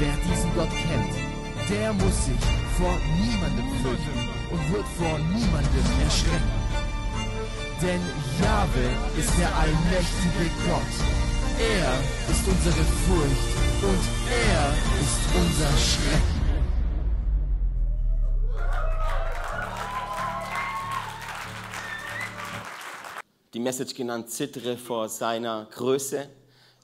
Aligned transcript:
Wer 0.00 0.14
diesen 0.30 0.54
Gott 0.54 0.70
kennt, 0.70 1.12
der 1.68 1.92
muss 1.92 2.26
sich 2.26 2.38
vor 2.76 2.96
niemandem 3.20 3.68
fürchten 3.82 4.28
und 4.48 4.72
wird 4.72 4.86
vor 4.96 5.18
niemandem 5.18 5.84
erschrecken. 6.04 6.52
Denn 7.82 8.00
Jahwe 8.40 8.90
ist 9.18 9.36
der 9.36 9.52
allmächtige 9.56 10.50
Gott. 10.66 10.94
Er 11.58 11.92
ist 12.30 12.46
unsere 12.46 12.84
Furcht 12.84 13.56
und 13.82 14.04
er 14.30 14.72
ist 15.00 15.20
unser 15.34 15.76
Schrecken. 15.76 16.38
Die 23.52 23.58
Message 23.60 23.94
genannt, 23.94 24.30
zittere 24.30 24.76
vor 24.76 25.08
seiner 25.08 25.66
Größe. 25.72 26.28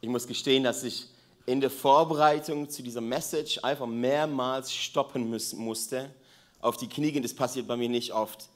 Ich 0.00 0.08
muss 0.08 0.26
gestehen, 0.26 0.64
dass 0.64 0.82
ich 0.82 1.13
in 1.46 1.60
der 1.60 1.70
Vorbereitung 1.70 2.68
zu 2.68 2.82
dieser 2.82 3.00
Message 3.00 3.58
einfach 3.62 3.86
mehrmals 3.86 4.72
stoppen 4.72 5.28
müssen, 5.28 5.58
musste, 5.58 6.10
auf 6.60 6.76
die 6.76 6.88
Knie 6.88 7.12
gehen, 7.12 7.22
das 7.22 7.34
passiert 7.34 7.66
bei 7.66 7.76
mir 7.76 7.88
nicht 7.88 8.12
oft, 8.12 8.48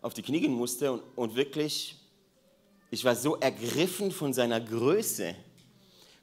auf 0.00 0.12
die 0.12 0.22
Knie 0.22 0.40
gehen 0.40 0.52
musste 0.52 0.92
und, 0.92 1.02
und 1.14 1.36
wirklich, 1.36 1.96
ich 2.90 3.04
war 3.04 3.14
so 3.14 3.36
ergriffen 3.36 4.10
von 4.10 4.32
seiner 4.32 4.60
Größe, 4.60 5.36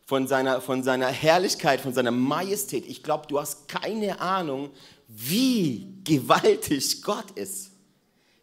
von 0.06 0.28
seiner, 0.28 0.60
von 0.60 0.84
seiner 0.84 1.08
Herrlichkeit, 1.08 1.80
von 1.80 1.94
seiner 1.94 2.12
Majestät. 2.12 2.86
Ich 2.88 3.02
glaube, 3.02 3.28
du 3.28 3.40
hast 3.40 3.68
keine 3.68 4.20
Ahnung, 4.20 4.72
wie 5.08 5.88
gewaltig 6.04 7.02
Gott 7.02 7.32
ist. 7.36 7.72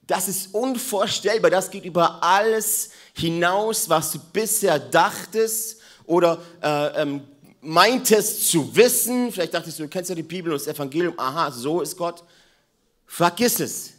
Das 0.06 0.28
ist 0.28 0.54
unvorstellbar. 0.54 1.50
Das 1.50 1.70
geht 1.70 1.84
über 1.84 2.22
alles 2.22 2.90
hinaus, 3.14 3.88
was 3.88 4.12
du 4.12 4.20
bisher 4.32 4.78
dachtest 4.78 5.80
oder 6.06 6.40
äh, 6.62 7.02
ähm, 7.02 7.22
meintest 7.60 8.48
zu 8.48 8.74
wissen. 8.74 9.32
Vielleicht 9.32 9.54
dachtest 9.54 9.78
du, 9.78 9.84
du 9.84 9.88
kennst 9.88 10.10
ja 10.10 10.16
die 10.16 10.22
Bibel 10.22 10.52
und 10.52 10.60
das 10.60 10.72
Evangelium. 10.72 11.18
Aha, 11.18 11.50
so 11.50 11.80
ist 11.80 11.96
Gott. 11.96 12.22
Vergiss 13.06 13.60
es. 13.60 13.92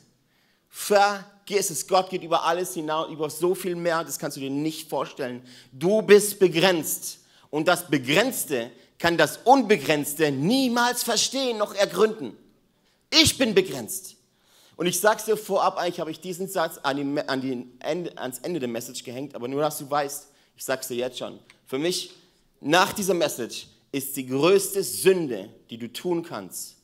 Vergiss 0.70 1.70
es. 1.70 1.88
Gott 1.88 2.10
geht 2.10 2.24
über 2.24 2.44
alles 2.44 2.74
hinaus, 2.74 3.12
über 3.12 3.30
so 3.30 3.56
viel 3.56 3.76
mehr. 3.76 4.04
Das 4.04 4.20
kannst 4.20 4.38
du 4.38 4.42
dir 4.42 4.50
nicht 4.50 4.90
vorstellen. 4.90 5.42
Du 5.72 6.02
bist 6.02 6.40
begrenzt. 6.40 7.20
Und 7.50 7.68
das 7.68 7.88
Begrenzte 7.88 8.72
kann 9.00 9.18
das 9.18 9.38
Unbegrenzte 9.44 10.32
niemals 10.32 11.04
verstehen 11.04 11.58
noch 11.58 11.74
ergründen. 11.76 12.36
Ich 13.10 13.38
bin 13.38 13.54
begrenzt. 13.54 14.16
Und 14.76 14.86
ich 14.86 15.00
sage 15.00 15.20
es 15.20 15.26
dir 15.26 15.38
vorab, 15.38 15.78
eigentlich 15.78 16.00
habe 16.00 16.12
ich 16.12 16.20
diesen 16.20 16.48
Satz 16.48 16.78
an 16.84 16.98
die, 16.98 17.22
an 17.28 17.42
die 17.42 17.66
Ende, 17.80 18.18
ans 18.18 18.40
Ende 18.40 18.60
der 18.60 18.70
Message 18.70 19.04
gehängt, 19.04 19.34
aber 19.34 19.48
nur, 19.48 19.62
dass 19.62 19.80
du 19.80 19.90
weißt, 19.90 20.28
ich 20.58 20.66
sage 20.66 20.82
es 20.82 20.88
dir 20.90 20.98
jetzt 20.98 21.20
schon. 21.20 21.40
Für 21.66 21.80
mich, 21.80 22.12
nach 22.60 22.92
dieser 22.92 23.14
Message, 23.14 23.68
ist 23.92 24.18
die 24.18 24.26
größte 24.26 24.84
Sünde, 24.84 25.50
die 25.70 25.78
du 25.78 25.92
tun 25.92 26.24
kannst, 26.24 26.76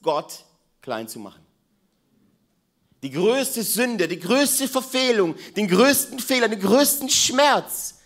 Gott 0.00 0.44
klein 0.80 1.06
zu 1.06 1.18
machen. 1.18 1.42
Die 3.02 3.10
größte 3.10 3.62
Sünde, 3.62 4.08
die 4.08 4.18
größte 4.18 4.66
Verfehlung, 4.66 5.34
den 5.54 5.68
größten 5.68 6.18
Fehler, 6.18 6.48
den 6.48 6.60
größten 6.60 7.10
Schmerz 7.10 7.96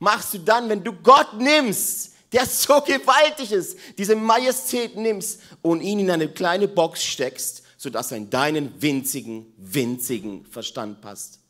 machst 0.00 0.34
du 0.34 0.38
dann, 0.38 0.68
wenn 0.68 0.82
du 0.82 0.92
Gott 0.92 1.34
nimmst, 1.38 2.12
der 2.32 2.44
so 2.46 2.80
gewaltig 2.80 3.52
ist, 3.52 3.78
diese 3.96 4.16
Majestät 4.16 4.96
nimmst 4.96 5.40
und 5.62 5.80
ihn 5.80 6.00
in 6.00 6.10
eine 6.10 6.28
kleine 6.28 6.66
Box 6.66 7.04
steckst 7.04 7.62
sodass 7.82 8.12
er 8.12 8.18
in 8.18 8.30
deinen 8.30 8.80
winzigen, 8.80 9.52
winzigen 9.56 10.46
Verstand 10.46 11.00
passt. 11.00 11.40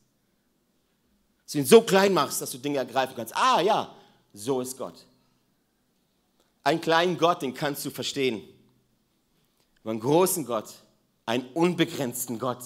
Dass 1.43 1.53
du 1.53 1.57
ihn 1.59 1.65
so 1.65 1.81
klein 1.81 2.13
machst, 2.13 2.41
dass 2.41 2.51
du 2.51 2.57
Dinge 2.57 2.77
ergreifen 2.77 3.15
kannst. 3.15 3.35
Ah 3.35 3.61
ja, 3.61 3.93
so 4.33 4.61
ist 4.61 4.77
Gott. 4.77 5.05
Einen 6.63 6.81
kleinen 6.81 7.17
Gott, 7.17 7.41
den 7.41 7.53
kannst 7.53 7.85
du 7.85 7.89
verstehen. 7.89 8.41
Aber 9.81 9.91
einen 9.91 9.99
großen 9.99 10.45
Gott, 10.45 10.69
einen 11.25 11.45
unbegrenzten 11.53 12.39
Gott, 12.39 12.63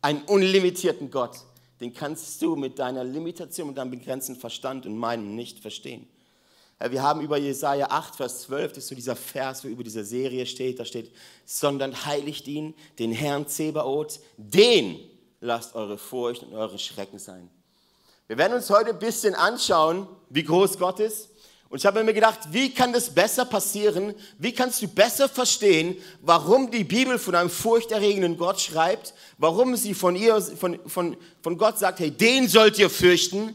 einen 0.00 0.22
unlimitierten 0.22 1.10
Gott, 1.10 1.36
den 1.80 1.92
kannst 1.92 2.40
du 2.40 2.56
mit 2.56 2.78
deiner 2.78 3.04
Limitation, 3.04 3.68
mit 3.68 3.76
deinem 3.76 3.90
begrenzten 3.90 4.36
Verstand 4.36 4.86
und 4.86 4.96
meinem 4.96 5.34
nicht 5.34 5.60
verstehen. 5.60 6.08
Wir 6.80 7.02
haben 7.02 7.20
über 7.20 7.36
Jesaja 7.36 7.88
8, 7.90 8.16
Vers 8.16 8.42
12, 8.42 8.72
das 8.72 8.84
ist 8.84 8.88
so 8.88 8.94
dieser 8.94 9.16
Vers, 9.16 9.64
wo 9.64 9.68
über 9.68 9.84
dieser 9.84 10.04
Serie 10.04 10.44
steht, 10.44 10.80
da 10.80 10.84
steht, 10.84 11.12
sondern 11.44 12.04
heiligt 12.04 12.48
ihn, 12.48 12.74
den 12.98 13.12
Herrn 13.12 13.46
Zebaoth, 13.46 14.20
den 14.36 14.98
lasst 15.40 15.74
eure 15.74 15.98
Furcht 15.98 16.42
und 16.42 16.52
eure 16.52 16.78
Schrecken 16.78 17.18
sein. 17.18 17.48
Wir 18.26 18.38
werden 18.38 18.54
uns 18.54 18.70
heute 18.70 18.90
ein 18.90 18.98
bisschen 18.98 19.34
anschauen, 19.34 20.08
wie 20.30 20.44
groß 20.44 20.78
Gott 20.78 20.98
ist. 21.00 21.28
Und 21.68 21.78
ich 21.78 21.86
habe 21.86 22.04
mir 22.04 22.14
gedacht, 22.14 22.38
wie 22.52 22.72
kann 22.72 22.92
das 22.92 23.10
besser 23.12 23.44
passieren? 23.44 24.14
Wie 24.38 24.52
kannst 24.52 24.80
du 24.80 24.88
besser 24.88 25.28
verstehen, 25.28 25.96
warum 26.22 26.70
die 26.70 26.84
Bibel 26.84 27.18
von 27.18 27.34
einem 27.34 27.50
furchterregenden 27.50 28.36
Gott 28.38 28.60
schreibt? 28.60 29.12
Warum 29.38 29.76
sie 29.76 29.92
von, 29.92 30.14
ihr, 30.14 30.40
von, 30.40 30.78
von, 30.86 31.16
von 31.42 31.58
Gott 31.58 31.78
sagt, 31.78 31.98
hey, 31.98 32.10
den 32.10 32.48
sollt 32.48 32.78
ihr 32.78 32.88
fürchten? 32.88 33.54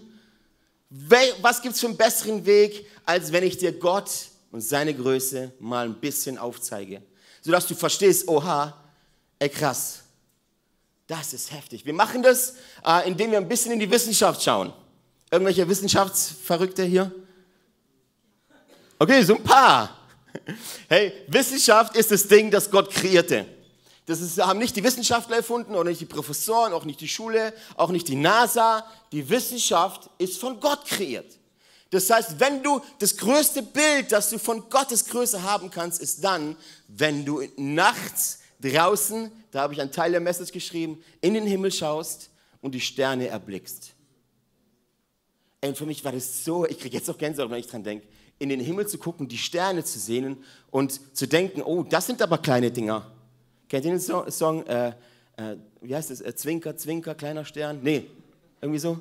Was 1.41 1.61
gibt 1.61 1.75
es 1.75 1.79
für 1.79 1.87
einen 1.87 1.97
besseren 1.97 2.45
Weg, 2.45 2.85
als 3.05 3.31
wenn 3.31 3.43
ich 3.43 3.57
dir 3.57 3.71
Gott 3.71 4.11
und 4.51 4.61
seine 4.61 4.93
Größe 4.93 5.53
mal 5.59 5.85
ein 5.85 5.95
bisschen 5.95 6.37
aufzeige? 6.37 7.01
Sodass 7.41 7.65
du 7.67 7.73
verstehst, 7.73 8.27
oha, 8.27 8.75
ey 9.39 9.49
krass, 9.49 10.01
das 11.09 11.33
ist 11.33 11.51
heftig. 11.51 11.85
Wir 11.85 11.93
machen 11.93 12.21
das, 12.21 12.53
äh, 12.85 13.07
indem 13.07 13.31
wir 13.31 13.39
ein 13.39 13.47
bisschen 13.47 13.71
in 13.71 13.79
die 13.79 13.89
Wissenschaft 13.89 14.43
schauen. 14.43 14.71
Irgendwelche 15.31 15.67
Wissenschaftsverrückte 15.67 16.83
hier? 16.85 17.11
Okay, 18.99 19.23
so 19.23 19.35
ein 19.35 19.43
paar. 19.43 19.97
Hey, 20.87 21.11
Wissenschaft 21.27 21.95
ist 21.95 22.11
das 22.11 22.27
Ding, 22.27 22.51
das 22.51 22.69
Gott 22.69 22.91
kreierte. 22.91 23.45
Das 24.05 24.21
ist, 24.21 24.39
haben 24.39 24.59
nicht 24.59 24.75
die 24.75 24.83
Wissenschaftler 24.83 25.37
erfunden 25.37 25.73
oder 25.73 25.89
nicht 25.89 26.01
die 26.01 26.05
Professoren, 26.05 26.73
auch 26.73 26.85
nicht 26.85 27.01
die 27.01 27.07
Schule, 27.07 27.53
auch 27.75 27.89
nicht 27.89 28.07
die 28.07 28.15
NASA. 28.15 28.85
Die 29.11 29.27
Wissenschaft 29.29 30.09
ist 30.19 30.39
von 30.39 30.59
Gott 30.59 30.85
kreiert. 30.85 31.37
Das 31.89 32.09
heißt, 32.09 32.39
wenn 32.39 32.61
du 32.61 32.81
das 32.99 33.17
größte 33.17 33.63
Bild, 33.63 34.11
das 34.11 34.29
du 34.29 34.37
von 34.37 34.69
Gottes 34.69 35.05
Größe 35.05 35.41
haben 35.41 35.71
kannst, 35.71 36.01
ist 36.01 36.23
dann, 36.23 36.55
wenn 36.87 37.25
du 37.25 37.41
nachts 37.57 38.39
draußen, 38.61 39.31
da 39.51 39.61
habe 39.61 39.73
ich 39.73 39.81
einen 39.81 39.91
Teil 39.91 40.11
der 40.11 40.19
Message 40.19 40.51
geschrieben, 40.51 41.03
in 41.21 41.33
den 41.33 41.45
Himmel 41.45 41.71
schaust 41.71 42.29
und 42.61 42.73
die 42.73 42.81
Sterne 42.81 43.27
erblickst. 43.27 43.93
Und 45.63 45.77
für 45.77 45.85
mich 45.85 46.03
war 46.03 46.11
das 46.11 46.43
so, 46.43 46.65
ich 46.65 46.79
kriege 46.79 46.97
jetzt 46.97 47.09
auch 47.09 47.17
Gänsehaut, 47.17 47.49
wenn 47.49 47.59
ich 47.59 47.67
dran 47.67 47.83
denke, 47.83 48.07
in 48.37 48.49
den 48.49 48.61
Himmel 48.61 48.87
zu 48.87 48.97
gucken, 48.97 49.27
die 49.27 49.37
Sterne 49.37 49.83
zu 49.83 49.99
sehen 49.99 50.37
und 50.71 51.15
zu 51.15 51.27
denken, 51.27 51.61
oh, 51.61 51.83
das 51.83 52.07
sind 52.07 52.21
aber 52.21 52.37
kleine 52.37 52.71
Dinger. 52.71 53.11
Kennt 53.67 53.85
ihr 53.85 53.91
den 53.91 53.99
Song? 53.99 54.65
Äh, 54.65 54.89
äh, 55.35 55.55
wie 55.81 55.95
heißt 55.95 56.11
es? 56.11 56.21
Äh, 56.21 56.33
Zwinker, 56.35 56.75
Zwinker, 56.75 57.15
kleiner 57.15 57.43
Stern? 57.43 57.79
Nee, 57.83 58.09
irgendwie 58.61 58.79
so. 58.79 58.99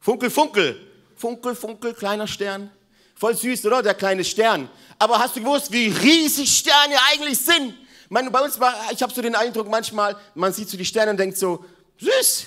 Funkel, 0.00 0.30
Funkel. 0.30 0.76
Funkel, 1.16 1.54
Funkel, 1.54 1.94
kleiner 1.94 2.26
Stern. 2.26 2.70
Voll 3.14 3.36
süß, 3.36 3.64
oder? 3.66 3.82
Der 3.82 3.94
kleine 3.94 4.24
Stern. 4.24 4.68
Aber 4.98 5.18
hast 5.18 5.36
du 5.36 5.40
gewusst, 5.40 5.72
wie 5.72 5.86
riesig 5.86 6.58
Sterne 6.58 6.96
eigentlich 7.12 7.38
sind? 7.38 7.74
Meine, 8.14 8.30
bei 8.30 8.40
uns 8.40 8.58
war, 8.60 8.72
ich 8.92 9.02
habe 9.02 9.12
so 9.12 9.20
den 9.20 9.34
Eindruck 9.34 9.68
manchmal, 9.68 10.16
man 10.34 10.52
sieht 10.52 10.68
so 10.68 10.76
die 10.76 10.84
Sterne 10.84 11.10
und 11.10 11.16
denkt 11.18 11.36
so, 11.36 11.64
süß. 11.98 12.46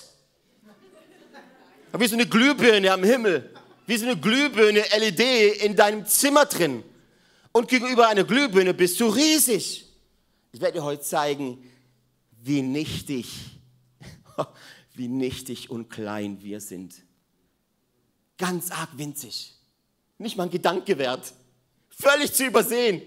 Wie 1.91 2.07
so 2.07 2.15
eine 2.15 2.25
Glühbirne 2.25 2.91
am 2.91 3.03
Himmel. 3.03 3.53
Wie 3.85 3.97
so 3.97 4.05
eine 4.05 4.17
Glühbirne 4.17 4.83
LED 4.97 5.61
in 5.61 5.75
deinem 5.75 6.05
Zimmer 6.05 6.45
drin. 6.45 6.83
Und 7.51 7.67
gegenüber 7.67 8.07
einer 8.07 8.23
Glühbirne 8.23 8.73
bist 8.73 8.99
du 8.99 9.07
riesig. 9.07 9.85
Ich 10.53 10.61
werde 10.61 10.79
dir 10.79 10.83
heute 10.83 11.01
zeigen, 11.01 11.69
wie 12.41 12.61
nichtig, 12.61 13.27
wie 14.93 15.09
nichtig 15.09 15.69
und 15.69 15.89
klein 15.89 16.41
wir 16.41 16.61
sind. 16.61 16.95
Ganz 18.37 18.71
arg 18.71 18.89
winzig. 18.93 19.55
Nicht 20.17 20.37
mal 20.37 20.43
ein 20.43 20.49
Gedanke 20.49 20.97
wert. 20.97 21.33
Völlig 21.89 22.31
zu 22.33 22.45
übersehen 22.45 23.01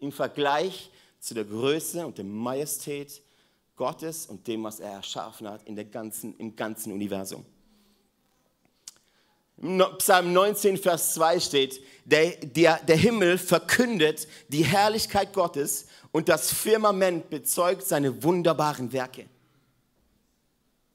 im 0.00 0.10
Vergleich 0.10 0.90
zu 1.20 1.34
der 1.34 1.44
Größe 1.44 2.04
und 2.04 2.18
der 2.18 2.24
Majestät 2.24 3.22
Gottes 3.76 4.26
und 4.26 4.46
dem, 4.46 4.64
was 4.64 4.80
er 4.80 4.90
erschaffen 4.92 5.48
hat 5.48 5.62
in 5.64 5.76
der 5.76 5.84
ganzen, 5.84 6.36
im 6.38 6.56
ganzen 6.56 6.92
Universum. 6.92 7.44
Psalm 9.98 10.32
19, 10.32 10.78
Vers 10.78 11.14
2 11.14 11.40
steht, 11.40 11.84
der, 12.06 12.30
der, 12.30 12.78
der 12.78 12.96
Himmel 12.96 13.36
verkündet 13.36 14.26
die 14.48 14.64
Herrlichkeit 14.64 15.34
Gottes 15.34 15.86
und 16.12 16.30
das 16.30 16.50
Firmament 16.50 17.28
bezeugt 17.28 17.82
seine 17.82 18.22
wunderbaren 18.22 18.90
Werke. 18.92 19.26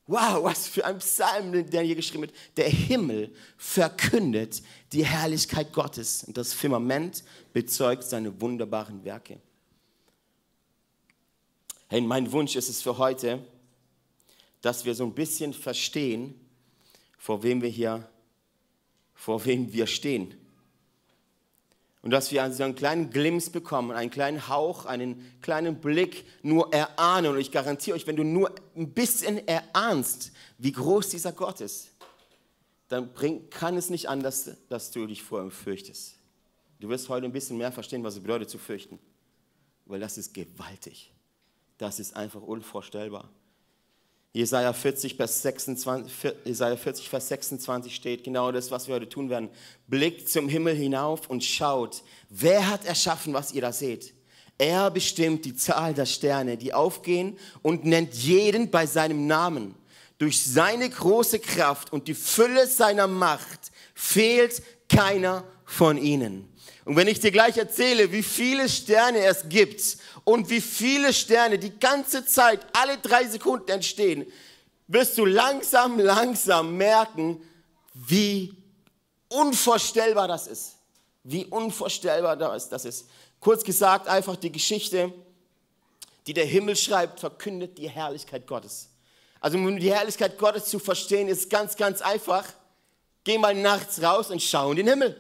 Wow, 0.08 0.44
was 0.44 0.68
für 0.68 0.86
ein 0.86 1.00
Psalm, 1.00 1.68
der 1.70 1.82
hier 1.82 1.96
geschrieben 1.96 2.24
wird. 2.24 2.34
Der 2.58 2.70
Himmel 2.70 3.34
verkündet 3.58 4.62
die 4.92 5.04
Herrlichkeit 5.04 5.74
Gottes 5.74 6.24
und 6.24 6.38
das 6.38 6.54
Firmament 6.54 7.24
bezeugt 7.54 8.04
seine 8.04 8.40
wunderbaren 8.40 9.04
Werke. 9.04 9.40
Hey, 11.96 12.02
mein 12.02 12.30
Wunsch 12.34 12.58
ist 12.58 12.68
es 12.68 12.82
für 12.82 12.98
heute, 12.98 13.40
dass 14.60 14.84
wir 14.84 14.94
so 14.94 15.06
ein 15.06 15.16
bisschen 15.16 15.54
verstehen, 15.54 16.38
vor 17.18 17.42
wem 17.42 17.62
wir 17.62 17.70
hier, 17.70 18.10
vor 19.14 19.46
wem 19.46 19.72
wir 19.72 19.88
stehen. 19.88 20.36
Und 22.02 22.12
dass 22.12 22.34
wir 22.34 22.44
also 22.44 22.64
einen 22.64 22.76
kleinen 22.76 23.12
Glimps 23.12 23.50
bekommen, 23.50 23.92
einen 23.92 24.10
kleinen 24.10 24.50
Hauch, 24.50 24.84
einen 24.84 25.40
kleinen 25.42 25.80
Blick 25.80 26.26
nur 26.44 26.74
erahnen. 26.74 27.32
Und 27.32 27.40
ich 27.40 27.54
garantiere 27.54 27.96
euch, 27.96 28.06
wenn 28.08 28.18
du 28.18 28.26
nur 28.26 28.54
ein 28.76 28.92
bisschen 28.92 29.48
erahnst, 29.48 30.34
wie 30.58 30.74
groß 30.74 31.08
dieser 31.08 31.32
Gott 31.32 31.62
ist, 31.62 31.92
dann 32.90 33.14
bring, 33.14 33.50
kann 33.50 33.78
es 33.78 33.90
nicht 33.90 34.10
anders, 34.10 34.52
dass 34.68 34.92
du 34.92 35.08
dich 35.08 35.24
vor 35.24 35.42
ihm 35.42 35.50
fürchtest. 35.50 36.16
Du 36.82 36.90
wirst 36.90 37.08
heute 37.08 37.26
ein 37.26 37.32
bisschen 37.32 37.58
mehr 37.58 37.72
verstehen, 37.72 38.04
was 38.04 38.16
es 38.16 38.22
bedeutet 38.22 38.50
zu 38.50 38.58
fürchten. 38.58 39.00
Weil 39.86 40.02
das 40.02 40.18
ist 40.18 40.34
gewaltig. 40.34 41.15
Das 41.78 42.00
ist 42.00 42.16
einfach 42.16 42.42
unvorstellbar. 42.42 43.30
Jesaja 44.36 44.74
40, 44.74 45.16
Vers 45.16 45.42
26, 45.44 46.34
Jesaja 46.44 46.76
40, 46.76 47.08
Vers 47.08 47.30
26 47.30 47.96
steht 47.96 48.24
genau 48.26 48.52
das, 48.52 48.70
was 48.70 48.88
wir 48.88 48.96
heute 48.96 49.08
tun 49.08 49.30
werden. 49.30 49.50
Blickt 49.88 50.28
zum 50.28 50.50
Himmel 50.50 50.76
hinauf 50.76 51.30
und 51.30 51.42
schaut, 51.42 52.04
wer 52.30 52.70
hat 52.70 52.84
erschaffen, 52.84 53.34
was 53.34 53.54
ihr 53.54 53.62
da 53.62 53.72
seht? 53.72 54.14
Er 54.58 54.92
bestimmt 54.92 55.46
die 55.46 55.56
Zahl 55.56 55.94
der 55.94 56.06
Sterne, 56.06 56.58
die 56.58 56.74
aufgehen 56.74 57.38
und 57.62 57.86
nennt 57.86 58.14
jeden 58.14 58.72
bei 58.72 58.86
seinem 58.86 59.26
Namen. 59.26 59.76
Durch 60.18 60.42
seine 60.42 60.90
große 60.90 61.40
Kraft 61.40 61.92
und 61.92 62.08
die 62.10 62.14
Fülle 62.14 62.68
seiner 62.68 63.08
Macht 63.08 63.72
fehlt 63.94 64.62
keiner 64.90 65.46
von 65.66 65.98
ihnen. 65.98 66.50
Und 66.86 66.96
wenn 66.96 67.08
ich 67.08 67.20
dir 67.20 67.32
gleich 67.32 67.58
erzähle, 67.58 68.12
wie 68.12 68.24
viele 68.24 68.70
Sterne 68.70 69.26
es 69.26 69.50
gibt 69.50 69.82
und 70.24 70.50
wie 70.50 70.62
viele 70.62 71.14
Sterne 71.14 71.58
die 71.58 71.78
ganze 71.80 72.26
Zeit, 72.26 72.66
alle 72.74 72.98
drei 72.98 73.28
Sekunden 73.28 73.72
entstehen, 73.72 74.26
wirst 74.88 75.18
du 75.18 75.26
langsam, 75.26 76.00
langsam 76.00 76.78
merken, 76.78 77.42
wie 77.94 78.54
unvorstellbar 79.30 80.28
das 80.28 80.48
ist. 80.48 80.76
Wie 81.24 81.46
unvorstellbar 81.46 82.36
das 82.36 82.86
ist. 82.86 83.08
Kurz 83.40 83.64
gesagt, 83.64 84.08
einfach 84.08 84.36
die 84.36 84.52
Geschichte, 84.52 85.12
die 86.28 86.34
der 86.34 86.46
Himmel 86.46 86.76
schreibt, 86.76 87.20
verkündet 87.20 87.78
die 87.78 87.90
Herrlichkeit 87.90 88.46
Gottes. 88.46 88.90
Also 89.40 89.58
um 89.58 89.78
die 89.78 89.94
Herrlichkeit 89.94 90.38
Gottes 90.38 90.66
zu 90.66 90.80
verstehen, 90.80 91.28
ist 91.28 91.50
ganz, 91.50 91.76
ganz 91.76 92.02
einfach. 92.02 92.46
Geh 93.24 93.38
mal 93.38 93.54
nachts 93.56 94.02
raus 94.02 94.30
und 94.30 94.42
schau 94.42 94.72
in 94.72 94.78
den 94.78 94.88
Himmel. 94.88 95.20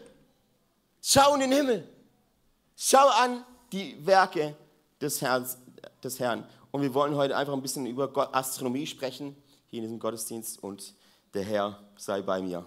Schau 1.07 1.35
in 1.35 1.41
den 1.41 1.51
Himmel. 1.51 1.87
Schau 2.75 3.07
an 3.09 3.45
die 3.71 3.95
Werke 4.03 4.55
des 4.99 5.21
Herrn. 5.21 5.47
Des 6.03 6.19
Herrn. 6.19 6.43
Und 6.71 6.81
wir 6.81 6.95
wollen 6.95 7.13
heute 7.13 7.37
einfach 7.37 7.53
ein 7.53 7.61
bisschen 7.61 7.85
über 7.85 8.11
Astronomie 8.35 8.87
sprechen, 8.87 9.35
hier 9.67 9.77
in 9.77 9.83
diesem 9.83 9.99
Gottesdienst. 9.99 10.63
Und 10.63 10.95
der 11.35 11.43
Herr 11.43 11.79
sei 11.95 12.23
bei 12.23 12.41
mir. 12.41 12.65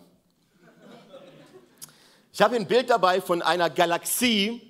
Ich 2.33 2.41
habe 2.41 2.55
ein 2.55 2.69
Bild 2.69 2.91
dabei 2.91 3.21
von 3.21 3.43
einer 3.43 3.71
Galaxie, 3.71 4.63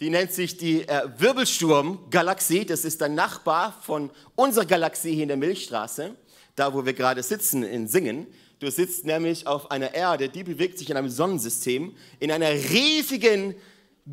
die 0.00 0.10
nennt 0.10 0.32
sich 0.32 0.56
die 0.56 0.82
äh, 0.88 1.08
Wirbelsturm-Galaxie. 1.16 2.66
Das 2.66 2.84
ist 2.84 3.00
der 3.00 3.08
Nachbar 3.08 3.72
von 3.82 4.10
unserer 4.34 4.64
Galaxie 4.64 5.14
hier 5.14 5.22
in 5.22 5.28
der 5.28 5.36
Milchstraße, 5.36 6.16
da 6.56 6.74
wo 6.74 6.84
wir 6.84 6.92
gerade 6.92 7.22
sitzen 7.22 7.62
in 7.62 7.86
Singen. 7.86 8.26
Du 8.58 8.70
sitzt 8.70 9.04
nämlich 9.04 9.46
auf 9.46 9.70
einer 9.70 9.94
Erde, 9.94 10.28
die 10.28 10.42
bewegt 10.42 10.78
sich 10.78 10.88
in 10.88 10.96
einem 10.96 11.10
Sonnensystem, 11.10 11.94
in 12.18 12.30
einer 12.30 12.50
riesigen 12.50 13.54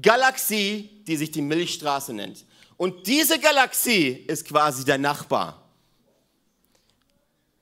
Galaxie, 0.01 0.89
die 1.07 1.15
sich 1.15 1.31
die 1.31 1.41
Milchstraße 1.41 2.13
nennt. 2.13 2.45
Und 2.75 3.07
diese 3.07 3.39
Galaxie 3.39 4.25
ist 4.27 4.45
quasi 4.47 4.83
der 4.83 4.97
Nachbar. 4.97 5.63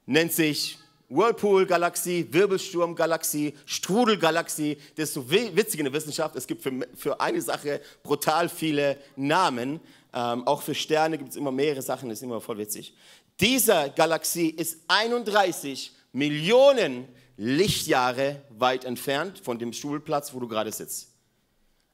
Nennt 0.07 0.33
sich 0.33 0.79
Whirlpool-Galaxie, 1.09 2.27
Wirbelsturm-Galaxie, 2.31 3.53
Strudel-Galaxie. 3.65 4.77
Das 4.95 5.09
ist 5.09 5.13
so 5.13 5.29
witzig 5.29 5.79
in 5.79 5.85
der 5.85 5.93
Wissenschaft. 5.93 6.35
Es 6.35 6.47
gibt 6.47 6.63
für, 6.63 6.71
für 6.95 7.19
eine 7.19 7.41
Sache 7.41 7.81
brutal 8.01 8.49
viele 8.49 8.97
Namen. 9.15 9.81
Ähm, 10.13 10.47
auch 10.47 10.61
für 10.61 10.73
Sterne 10.73 11.17
gibt 11.17 11.31
es 11.31 11.35
immer 11.35 11.51
mehrere 11.51 11.81
Sachen, 11.81 12.09
das 12.09 12.19
ist 12.19 12.23
immer 12.23 12.41
voll 12.41 12.57
witzig. 12.57 12.93
Diese 13.39 13.91
Galaxie 13.95 14.49
ist 14.49 14.79
31 14.87 15.91
Millionen 16.11 17.07
Lichtjahre 17.37 18.41
weit 18.49 18.85
entfernt 18.85 19.39
von 19.39 19.57
dem 19.57 19.73
Schulplatz, 19.73 20.33
wo 20.33 20.39
du 20.39 20.47
gerade 20.47 20.71
sitzt. 20.71 21.09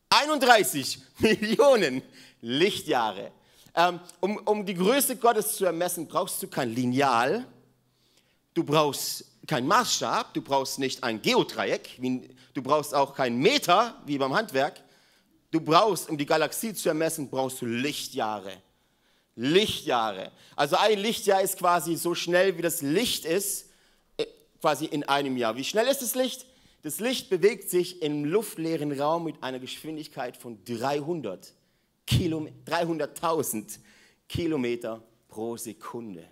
31 0.10 1.00
Millionen 1.20 2.02
Lichtjahre. 2.42 3.32
Ähm, 3.76 4.00
um, 4.20 4.38
um 4.38 4.66
die 4.66 4.74
Größe 4.74 5.18
Gottes 5.18 5.56
zu 5.56 5.66
ermessen, 5.66 6.08
brauchst 6.08 6.42
du 6.42 6.48
kein 6.48 6.74
Lineal, 6.74 7.46
du 8.54 8.64
brauchst 8.64 9.26
keinen 9.46 9.68
Maßstab, 9.68 10.34
du 10.34 10.42
brauchst 10.42 10.80
nicht 10.80 11.04
ein 11.04 11.22
Geodreieck, 11.22 12.00
du 12.54 12.62
brauchst 12.62 12.94
auch 12.94 13.14
keinen 13.14 13.38
Meter 13.38 14.02
wie 14.06 14.18
beim 14.18 14.34
Handwerk. 14.34 14.82
Du 15.52 15.62
brauchst, 15.62 16.10
um 16.10 16.18
die 16.18 16.26
Galaxie 16.26 16.74
zu 16.74 16.90
ermessen, 16.90 17.30
brauchst 17.30 17.62
du 17.62 17.66
Lichtjahre. 17.66 18.52
Lichtjahre. 19.36 20.32
Also 20.56 20.76
ein 20.76 21.00
Lichtjahr 21.00 21.42
ist 21.42 21.58
quasi 21.58 21.96
so 21.96 22.16
schnell, 22.16 22.58
wie 22.58 22.62
das 22.62 22.82
Licht 22.82 23.24
ist, 23.24 23.67
quasi 24.68 24.84
in 24.84 25.06
einem 25.06 25.38
Jahr. 25.38 25.56
Wie 25.56 25.64
schnell 25.64 25.88
ist 25.88 26.02
das 26.02 26.14
Licht? 26.14 26.46
Das 26.82 27.00
Licht 27.00 27.30
bewegt 27.30 27.70
sich 27.70 28.02
im 28.02 28.26
luftleeren 28.26 28.92
Raum 29.00 29.24
mit 29.24 29.42
einer 29.42 29.60
Geschwindigkeit 29.60 30.36
von 30.36 30.62
300 30.66 31.54
300.000 32.06 33.80
Kilometer 34.28 35.02
pro 35.30 35.56
Sekunde. 35.56 36.28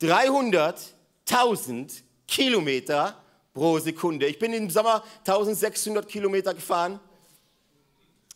300.000 0.00 2.02
Kilometer 2.26 3.22
pro 3.54 3.78
Sekunde. 3.78 4.26
Ich 4.26 4.40
bin 4.40 4.52
im 4.52 4.68
Sommer 4.68 5.04
1600 5.18 6.08
Kilometer 6.08 6.52
gefahren 6.52 6.98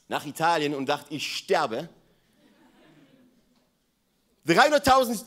nach 0.07 0.25
Italien 0.25 0.77
und 0.77 0.89
dachte, 0.89 1.13
ich 1.13 1.37
sterbe. 1.37 1.89
300.000 4.47 5.25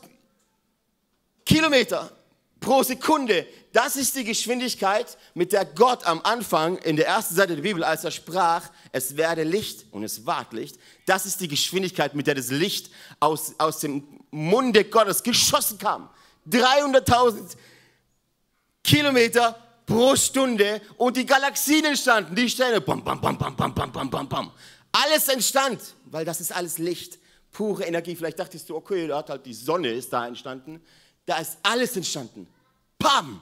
Kilometer 1.46 2.23
pro 2.64 2.82
Sekunde. 2.82 3.46
Das 3.74 3.96
ist 3.96 4.16
die 4.16 4.24
Geschwindigkeit, 4.24 5.18
mit 5.34 5.52
der 5.52 5.66
Gott 5.66 6.06
am 6.06 6.22
Anfang 6.24 6.78
in 6.78 6.96
der 6.96 7.08
ersten 7.08 7.36
Seite 7.36 7.56
der 7.56 7.62
Bibel, 7.62 7.84
als 7.84 8.04
er 8.04 8.12
sprach, 8.12 8.70
es 8.92 9.18
werde 9.18 9.44
Licht 9.44 9.86
und 9.92 10.04
es 10.04 10.26
ward 10.26 10.54
Licht, 10.54 10.78
das 11.06 11.26
ist 11.26 11.42
die 11.42 11.48
Geschwindigkeit, 11.48 12.16
mit 12.16 12.26
der 12.26 12.36
das 12.36 12.50
Licht 12.50 12.90
aus, 13.20 13.54
aus 13.58 13.80
dem 13.80 14.04
Munde 14.32 14.86
Gottes 14.86 15.22
geschossen 15.22 15.78
kam. 15.78 16.10
300.000 16.50 17.56
Kilometer 18.84 19.60
pro 19.86 20.16
Stunde 20.16 20.82
und 20.98 21.18
die 21.18 21.26
Galaxien 21.26 21.86
entstanden, 21.86 22.36
die 22.36 22.50
Sterne, 22.50 22.80
bam, 22.80 23.04
bam, 23.04 23.20
bam, 23.20 23.38
bam, 23.38 23.56
bam, 23.56 23.74
bam, 23.74 23.92
bam, 23.92 24.10
bam, 24.10 24.30
bam. 24.30 24.52
Alles 24.92 25.28
entstand, 25.28 25.80
weil 26.06 26.24
das 26.24 26.40
ist 26.40 26.52
alles 26.52 26.78
Licht, 26.78 27.20
pure 27.52 27.84
Energie. 27.84 28.16
Vielleicht 28.16 28.40
dachtest 28.40 28.70
du, 28.70 28.76
okay, 28.76 29.08
da 29.08 29.18
hat 29.18 29.30
halt 29.30 29.46
die 29.46 29.54
Sonne 29.54 29.90
ist 29.90 30.14
da 30.14 30.28
entstanden. 30.28 30.82
Da 31.26 31.38
ist 31.38 31.58
alles 31.64 31.96
entstanden. 31.96 32.48
Bam! 33.04 33.42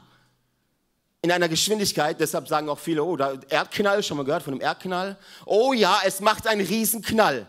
In 1.22 1.32
einer 1.32 1.48
Geschwindigkeit, 1.48 2.20
deshalb 2.20 2.48
sagen 2.48 2.68
auch 2.68 2.80
viele, 2.80 3.03
oh, 3.03 3.15
da 3.15 3.39
Erdknall, 3.48 4.01
schon 4.01 4.18
mal 4.18 4.24
gehört 4.24 4.41
von 4.41 4.53
einem 4.53 4.62
Erdknall? 4.62 5.18
Oh 5.46 5.72
ja, 5.72 6.01
es 6.03 6.20
macht 6.20 6.48
einen 6.48 6.65
Riesenknall, 6.65 7.46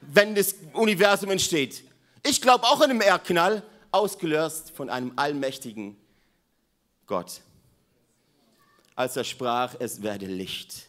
wenn 0.00 0.34
das 0.34 0.54
Universum 0.72 1.30
entsteht. 1.30 1.84
Ich 2.26 2.40
glaube 2.40 2.64
auch 2.64 2.80
an 2.80 2.90
einen 2.90 3.02
Erdknall, 3.02 3.62
ausgelöst 3.92 4.70
von 4.70 4.88
einem 4.88 5.12
allmächtigen 5.16 5.96
Gott. 7.06 7.42
Als 8.94 9.16
er 9.16 9.24
sprach, 9.24 9.74
es 9.78 10.02
werde 10.02 10.26
Licht. 10.26 10.88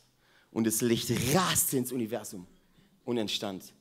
Und 0.51 0.65
das 0.65 0.81
Licht 0.81 1.11
raste 1.33 1.77
ins 1.77 1.91
Universum 1.91 2.47
und 3.05 3.17
entstand. 3.17 3.73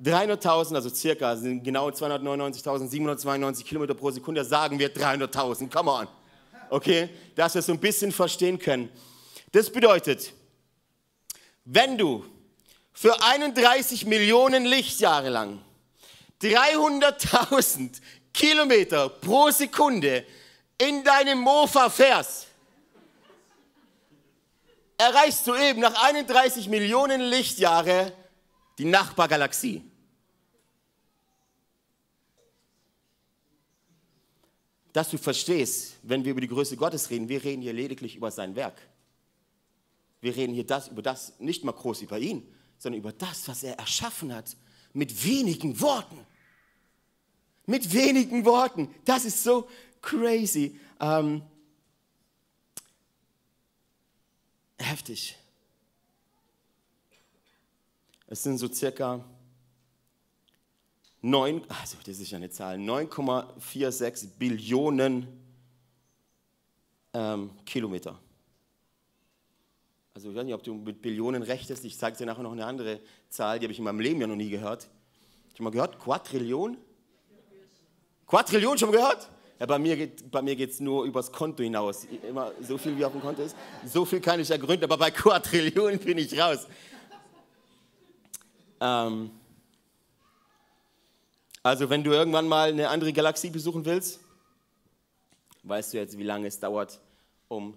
300.000, 0.00 0.74
also 0.74 0.88
circa, 0.88 1.36
sind 1.36 1.62
genau 1.62 1.88
299.792 1.88 3.64
Kilometer 3.64 3.94
pro 3.94 4.10
Sekunde, 4.10 4.44
sagen 4.44 4.78
wir 4.78 4.92
300.000, 4.92 5.70
come 5.70 5.90
on. 5.90 6.08
Okay, 6.70 7.10
dass 7.34 7.54
wir 7.54 7.60
es 7.60 7.66
so 7.66 7.72
ein 7.72 7.78
bisschen 7.78 8.12
verstehen 8.12 8.58
können. 8.58 8.88
Das 9.52 9.70
bedeutet, 9.70 10.32
wenn 11.64 11.98
du 11.98 12.24
für 12.92 13.22
31 13.22 14.06
Millionen 14.06 14.64
Lichtjahre 14.64 15.28
lang 15.28 15.60
300.000 16.40 18.00
Kilometer 18.32 19.08
pro 19.08 19.50
Sekunde 19.50 20.24
in 20.78 21.04
deinem 21.04 21.38
Mofa 21.38 21.90
fährst, 21.90 22.48
erreichst 24.96 25.46
du 25.46 25.54
eben 25.54 25.80
nach 25.80 26.02
31 26.02 26.68
Millionen 26.68 27.20
Lichtjahre 27.20 28.12
die 28.78 28.84
Nachbargalaxie. 28.84 29.82
Dass 34.92 35.10
du 35.10 35.18
verstehst, 35.18 35.94
wenn 36.02 36.24
wir 36.24 36.32
über 36.32 36.40
die 36.40 36.48
Größe 36.48 36.76
Gottes 36.76 37.10
reden, 37.10 37.28
wir 37.28 37.42
reden 37.42 37.62
hier 37.62 37.72
lediglich 37.72 38.16
über 38.16 38.30
sein 38.30 38.54
Werk. 38.54 38.76
Wir 40.20 40.36
reden 40.36 40.52
hier 40.54 40.66
das, 40.66 40.88
über 40.88 41.02
das, 41.02 41.38
nicht 41.40 41.64
mal 41.64 41.72
groß 41.72 42.02
über 42.02 42.18
ihn, 42.18 42.46
sondern 42.78 43.00
über 43.00 43.12
das, 43.12 43.48
was 43.48 43.62
er 43.62 43.78
erschaffen 43.78 44.34
hat, 44.34 44.56
mit 44.92 45.24
wenigen 45.24 45.80
Worten. 45.80 46.18
Mit 47.66 47.92
wenigen 47.92 48.44
Worten. 48.44 48.94
Das 49.04 49.24
ist 49.24 49.42
so 49.42 49.68
crazy. 50.02 50.78
Ähm, 51.00 51.42
heftig. 54.78 55.36
Es 58.32 58.42
sind 58.42 58.56
so 58.56 58.66
circa 58.66 59.22
9, 61.20 61.64
also 61.68 61.98
das 62.02 62.18
ist 62.18 62.30
ja 62.30 62.38
eine 62.38 62.48
Zahl, 62.48 62.78
9,46 62.78 64.38
Billionen 64.38 65.26
ähm, 67.12 67.50
Kilometer. 67.66 68.18
Also 70.14 70.30
ich 70.30 70.34
weiß 70.34 70.46
nicht, 70.46 70.54
ob 70.54 70.62
du 70.62 70.72
mit 70.72 71.02
Billionen 71.02 71.42
rechnest. 71.42 71.84
Ich 71.84 71.98
zeige 71.98 72.16
dir 72.16 72.24
nachher 72.24 72.42
noch 72.42 72.52
eine 72.52 72.64
andere 72.64 73.00
Zahl, 73.28 73.58
die 73.58 73.66
habe 73.66 73.72
ich 73.74 73.78
in 73.78 73.84
meinem 73.84 74.00
Leben 74.00 74.18
ja 74.22 74.26
noch 74.26 74.34
nie 74.34 74.48
gehört. 74.48 74.88
Du 75.54 75.62
mal 75.62 75.68
gehört? 75.68 75.98
Quadrillion? 75.98 76.78
Quadrillion 78.26 78.78
schon 78.78 78.92
mal 78.92 78.96
gehört? 78.96 79.28
Ja, 79.60 79.66
bei 79.66 79.78
mir 79.78 80.56
geht 80.56 80.70
es 80.70 80.80
nur 80.80 81.04
übers 81.04 81.30
Konto 81.30 81.62
hinaus. 81.62 82.06
Immer 82.26 82.52
so 82.62 82.78
viel 82.78 82.96
wie 82.96 83.04
auf 83.04 83.12
dem 83.12 83.20
Konto 83.20 83.42
ist. 83.42 83.54
So 83.84 84.06
viel 84.06 84.20
kann 84.20 84.40
ich 84.40 84.50
ergründen, 84.50 84.84
aber 84.84 84.96
bei 84.96 85.10
Quadrillionen 85.10 85.98
bin 85.98 86.16
ich 86.16 86.40
raus. 86.40 86.66
Ähm, 88.82 89.30
also 91.62 91.88
wenn 91.88 92.02
du 92.02 92.10
irgendwann 92.10 92.48
mal 92.48 92.70
eine 92.70 92.88
andere 92.88 93.12
Galaxie 93.12 93.50
besuchen 93.50 93.84
willst, 93.84 94.18
weißt 95.62 95.94
du 95.94 95.98
jetzt, 95.98 96.18
wie 96.18 96.24
lange 96.24 96.48
es 96.48 96.58
dauert, 96.58 97.00
um 97.46 97.76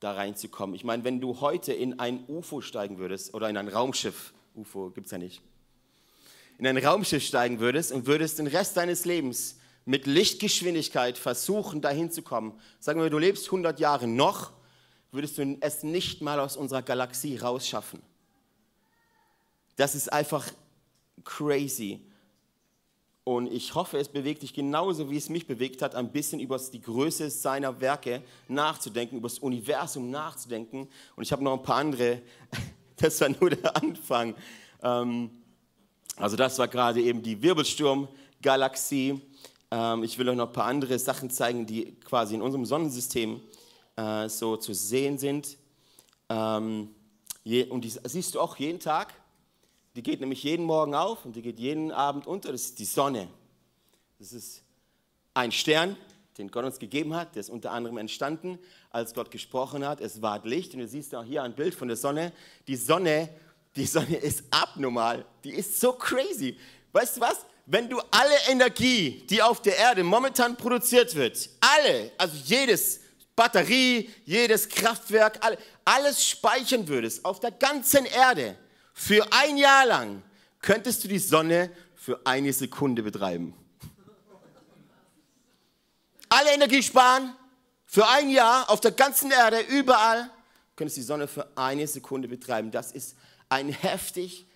da 0.00 0.12
reinzukommen. 0.12 0.74
Ich 0.74 0.84
meine, 0.84 1.04
wenn 1.04 1.20
du 1.20 1.40
heute 1.42 1.74
in 1.74 2.00
ein 2.00 2.24
UFO 2.26 2.62
steigen 2.62 2.96
würdest 2.96 3.34
oder 3.34 3.50
in 3.50 3.58
ein 3.58 3.68
Raumschiff, 3.68 4.32
UFO 4.54 4.90
gibt 4.90 5.06
es 5.06 5.12
ja 5.12 5.18
nicht, 5.18 5.42
in 6.56 6.66
ein 6.66 6.78
Raumschiff 6.78 7.22
steigen 7.22 7.60
würdest 7.60 7.92
und 7.92 8.06
würdest 8.06 8.38
den 8.38 8.46
Rest 8.46 8.78
deines 8.78 9.04
Lebens 9.04 9.58
mit 9.84 10.06
Lichtgeschwindigkeit 10.06 11.18
versuchen, 11.18 11.82
dahin 11.82 12.10
zu 12.10 12.22
kommen. 12.22 12.58
Sagen 12.80 13.02
wir, 13.02 13.10
du 13.10 13.18
lebst 13.18 13.46
100 13.46 13.78
Jahre 13.78 14.06
noch, 14.06 14.52
würdest 15.12 15.36
du 15.36 15.58
es 15.60 15.82
nicht 15.82 16.22
mal 16.22 16.40
aus 16.40 16.56
unserer 16.56 16.80
Galaxie 16.80 17.36
rausschaffen. 17.36 18.00
Das 19.76 19.94
ist 19.94 20.12
einfach 20.12 20.46
crazy. 21.24 22.00
Und 23.24 23.52
ich 23.52 23.74
hoffe, 23.74 23.98
es 23.98 24.08
bewegt 24.08 24.42
dich 24.42 24.54
genauso, 24.54 25.10
wie 25.10 25.16
es 25.16 25.28
mich 25.28 25.48
bewegt 25.48 25.82
hat, 25.82 25.96
ein 25.96 26.12
bisschen 26.12 26.38
über 26.38 26.58
die 26.58 26.80
Größe 26.80 27.28
seiner 27.28 27.80
Werke 27.80 28.22
nachzudenken, 28.46 29.16
über 29.16 29.28
das 29.28 29.40
Universum 29.40 30.10
nachzudenken. 30.10 30.88
Und 31.16 31.22
ich 31.24 31.32
habe 31.32 31.42
noch 31.42 31.54
ein 31.54 31.62
paar 31.62 31.78
andere, 31.78 32.22
das 32.96 33.20
war 33.20 33.28
nur 33.28 33.50
der 33.50 33.76
Anfang. 33.76 34.34
Ähm, 34.80 35.30
also 36.16 36.36
das 36.36 36.56
war 36.58 36.68
gerade 36.68 37.02
eben 37.02 37.20
die 37.20 37.42
Wirbelsturm-Galaxie. 37.42 39.20
Ähm, 39.72 40.04
ich 40.04 40.16
will 40.16 40.28
euch 40.28 40.36
noch 40.36 40.46
ein 40.46 40.52
paar 40.52 40.66
andere 40.66 40.96
Sachen 40.98 41.28
zeigen, 41.28 41.66
die 41.66 41.96
quasi 42.04 42.36
in 42.36 42.42
unserem 42.42 42.64
Sonnensystem 42.64 43.40
äh, 43.96 44.28
so 44.28 44.56
zu 44.56 44.72
sehen 44.72 45.18
sind. 45.18 45.58
Ähm, 46.28 46.94
und 47.70 47.80
die 47.84 47.92
siehst 48.04 48.36
du 48.36 48.40
auch 48.40 48.56
jeden 48.56 48.78
Tag. 48.78 49.14
Die 49.96 50.02
geht 50.02 50.20
nämlich 50.20 50.42
jeden 50.42 50.64
Morgen 50.64 50.94
auf 50.94 51.24
und 51.24 51.34
die 51.34 51.42
geht 51.42 51.58
jeden 51.58 51.90
Abend 51.90 52.26
unter. 52.26 52.52
Das 52.52 52.62
ist 52.62 52.78
die 52.78 52.84
Sonne. 52.84 53.28
Das 54.18 54.32
ist 54.32 54.62
ein 55.34 55.50
Stern, 55.50 55.96
den 56.38 56.50
Gott 56.50 56.64
uns 56.64 56.78
gegeben 56.78 57.14
hat. 57.14 57.34
Der 57.34 57.40
ist 57.40 57.50
unter 57.50 57.72
anderem 57.72 57.96
entstanden, 57.96 58.58
als 58.90 59.14
Gott 59.14 59.30
gesprochen 59.30 59.86
hat. 59.86 60.00
Es 60.00 60.22
war 60.22 60.44
Licht. 60.46 60.74
Und 60.74 60.80
du 60.80 60.86
siehst 60.86 61.14
auch 61.14 61.24
hier 61.24 61.42
ein 61.42 61.54
Bild 61.54 61.74
von 61.74 61.88
der 61.88 61.96
Sonne. 61.96 62.32
Die 62.68 62.76
Sonne, 62.76 63.30
die 63.74 63.86
Sonne 63.86 64.16
ist 64.16 64.44
abnormal. 64.50 65.24
Die 65.42 65.52
ist 65.52 65.80
so 65.80 65.92
crazy. 65.94 66.56
Weißt 66.92 67.16
du 67.16 67.22
was? 67.22 67.46
wenn 67.66 67.88
du 67.88 68.00
alle 68.10 68.36
Energie, 68.48 69.24
die 69.28 69.42
auf 69.42 69.60
der 69.60 69.76
Erde 69.76 70.04
momentan 70.04 70.56
produziert 70.56 71.14
wird, 71.16 71.50
alle, 71.60 72.12
also 72.16 72.36
jedes 72.44 73.00
Batterie, 73.34 74.08
jedes 74.24 74.68
Kraftwerk, 74.68 75.44
alle, 75.44 75.58
alles 75.84 76.24
speichern 76.24 76.86
würdest 76.86 77.24
auf 77.24 77.40
der 77.40 77.50
ganzen 77.50 78.06
Erde 78.06 78.56
für 78.96 79.24
ein 79.30 79.56
Jahr 79.56 79.86
lang, 79.86 80.22
könntest 80.60 81.04
du 81.04 81.08
die 81.08 81.20
Sonne 81.20 81.70
für 81.94 82.18
eine 82.24 82.52
Sekunde 82.52 83.02
betreiben. 83.02 83.54
Alle 86.28 86.54
Energie 86.54 86.82
sparen 86.82 87.36
für 87.84 88.08
ein 88.08 88.30
Jahr 88.30 88.68
auf 88.68 88.80
der 88.80 88.90
ganzen 88.90 89.30
Erde, 89.30 89.60
überall, 89.60 90.30
könntest 90.74 90.96
du 90.96 91.00
die 91.02 91.06
Sonne 91.06 91.28
für 91.28 91.46
eine 91.54 91.86
Sekunde 91.86 92.26
betreiben. 92.26 92.70
Das 92.70 92.90
ist 92.90 93.16
ein 93.48 93.68
heftig 93.68 94.46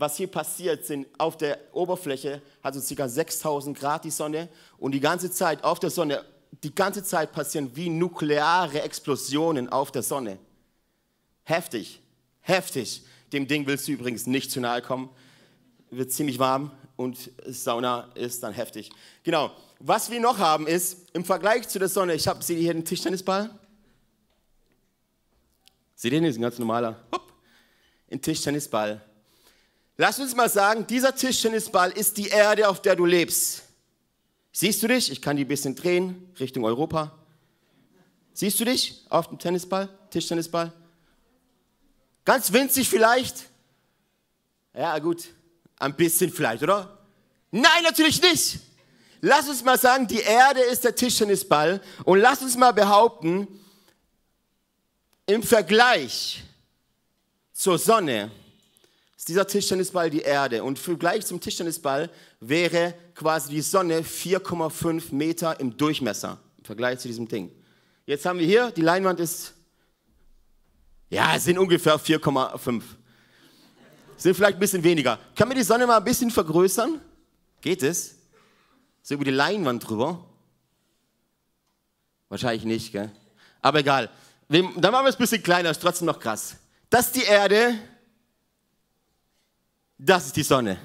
was 0.00 0.16
hier 0.16 0.28
passiert, 0.28 0.86
sind 0.86 1.06
auf 1.18 1.36
der 1.36 1.58
Oberfläche, 1.72 2.40
hat 2.62 2.74
so 2.74 2.94
ca. 2.94 3.06
6000 3.06 3.78
Grad 3.78 4.04
die 4.04 4.10
Sonne 4.10 4.48
und 4.78 4.92
die 4.92 5.00
ganze 5.00 5.30
Zeit 5.30 5.62
auf 5.62 5.78
der 5.78 5.90
Sonne, 5.90 6.24
die 6.64 6.74
ganze 6.74 7.04
Zeit 7.04 7.32
passieren 7.32 7.76
wie 7.76 7.90
nukleare 7.90 8.80
Explosionen 8.80 9.68
auf 9.68 9.92
der 9.92 10.02
Sonne. 10.02 10.38
Heftig, 11.44 12.00
heftig. 12.40 13.04
Dem 13.32 13.46
Ding 13.46 13.66
willst 13.66 13.86
du 13.88 13.92
übrigens 13.92 14.26
nicht 14.26 14.50
zu 14.50 14.60
nahe 14.60 14.82
kommen. 14.82 15.10
Wird 15.90 16.12
ziemlich 16.12 16.38
warm 16.38 16.70
und 16.96 17.30
Sauna 17.46 18.10
ist 18.14 18.42
dann 18.42 18.52
heftig. 18.52 18.90
Genau. 19.22 19.50
Was 19.78 20.10
wir 20.10 20.20
noch 20.20 20.38
haben 20.38 20.66
ist, 20.66 21.10
im 21.14 21.24
Vergleich 21.24 21.66
zu 21.68 21.78
der 21.78 21.88
Sonne, 21.88 22.14
ich 22.14 22.28
habe, 22.28 22.42
seht 22.42 22.58
ihr 22.58 22.64
hier 22.64 22.74
den 22.74 22.84
Tischtennisball? 22.84 23.50
Seht 25.94 26.12
ihr 26.12 26.20
den? 26.20 26.28
Ist 26.28 26.36
ein 26.36 26.42
ganz 26.42 26.58
normaler, 26.58 27.02
hopp, 27.12 27.32
ein 28.10 28.20
Tischtennisball. 28.20 29.00
Lass 29.96 30.18
uns 30.18 30.34
mal 30.34 30.48
sagen, 30.48 30.86
dieser 30.86 31.14
Tischtennisball 31.14 31.92
ist 31.92 32.16
die 32.16 32.28
Erde, 32.28 32.68
auf 32.68 32.82
der 32.82 32.96
du 32.96 33.04
lebst. 33.04 33.62
Siehst 34.52 34.82
du 34.82 34.88
dich? 34.88 35.10
Ich 35.10 35.22
kann 35.22 35.36
die 35.36 35.44
ein 35.44 35.48
bisschen 35.48 35.74
drehen 35.74 36.32
Richtung 36.38 36.64
Europa. 36.64 37.12
Siehst 38.32 38.58
du 38.60 38.64
dich 38.64 39.04
auf 39.08 39.28
dem 39.28 39.38
Tennisball, 39.38 39.88
Tischtennisball? 40.10 40.72
Ganz 42.30 42.52
winzig 42.52 42.88
vielleicht? 42.88 43.34
Ja, 44.72 44.96
gut. 45.00 45.30
Ein 45.80 45.96
bisschen 45.96 46.32
vielleicht, 46.32 46.62
oder? 46.62 46.96
Nein, 47.50 47.82
natürlich 47.82 48.22
nicht. 48.22 48.60
Lass 49.20 49.48
uns 49.48 49.64
mal 49.64 49.76
sagen, 49.76 50.06
die 50.06 50.20
Erde 50.20 50.60
ist 50.60 50.84
der 50.84 50.94
Tischtennisball 50.94 51.80
und 52.04 52.20
lass 52.20 52.40
uns 52.40 52.56
mal 52.56 52.70
behaupten, 52.70 53.48
im 55.26 55.42
Vergleich 55.42 56.44
zur 57.52 57.80
Sonne 57.80 58.30
ist 59.16 59.28
dieser 59.28 59.48
Tischtennisball 59.48 60.08
die 60.08 60.22
Erde. 60.22 60.62
Und 60.62 60.78
im 60.78 60.84
Vergleich 60.84 61.26
zum 61.26 61.40
Tischtennisball 61.40 62.10
wäre 62.38 62.94
quasi 63.16 63.50
die 63.50 63.60
Sonne 63.60 64.02
4,5 64.02 65.12
Meter 65.12 65.58
im 65.58 65.76
Durchmesser. 65.76 66.38
Im 66.58 66.64
Vergleich 66.64 67.00
zu 67.00 67.08
diesem 67.08 67.26
Ding. 67.26 67.50
Jetzt 68.06 68.24
haben 68.24 68.38
wir 68.38 68.46
hier, 68.46 68.70
die 68.70 68.82
Leinwand 68.82 69.18
ist, 69.18 69.54
ja, 71.10 71.34
es 71.34 71.44
sind 71.44 71.58
ungefähr 71.58 71.98
4,5. 71.98 72.82
Sind 74.16 74.34
vielleicht 74.34 74.56
ein 74.56 74.60
bisschen 74.60 74.84
weniger. 74.84 75.18
Kann 75.34 75.48
man 75.48 75.56
die 75.56 75.62
Sonne 75.62 75.86
mal 75.86 75.96
ein 75.96 76.04
bisschen 76.04 76.30
vergrößern? 76.30 77.00
Geht 77.60 77.82
es? 77.82 78.16
So 79.02 79.14
über 79.14 79.24
die 79.24 79.30
Leinwand 79.30 79.88
drüber? 79.88 80.24
Wahrscheinlich 82.28 82.64
nicht, 82.64 82.92
gell? 82.92 83.10
Aber 83.60 83.80
egal. 83.80 84.08
Dann 84.48 84.64
machen 84.64 85.04
wir 85.04 85.08
es 85.08 85.16
ein 85.16 85.18
bisschen 85.18 85.42
kleiner, 85.42 85.70
ist 85.70 85.82
trotzdem 85.82 86.06
noch 86.06 86.18
krass. 86.18 86.56
Das 86.88 87.06
ist 87.06 87.16
die 87.16 87.22
Erde, 87.22 87.78
das 89.98 90.26
ist 90.26 90.36
die 90.36 90.42
Sonne. 90.42 90.78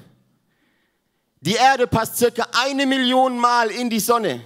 Die 1.40 1.54
Erde 1.54 1.86
passt 1.86 2.16
circa 2.16 2.48
eine 2.52 2.86
Million 2.86 3.38
Mal 3.38 3.70
in 3.70 3.90
die 3.90 4.00
Sonne. 4.00 4.42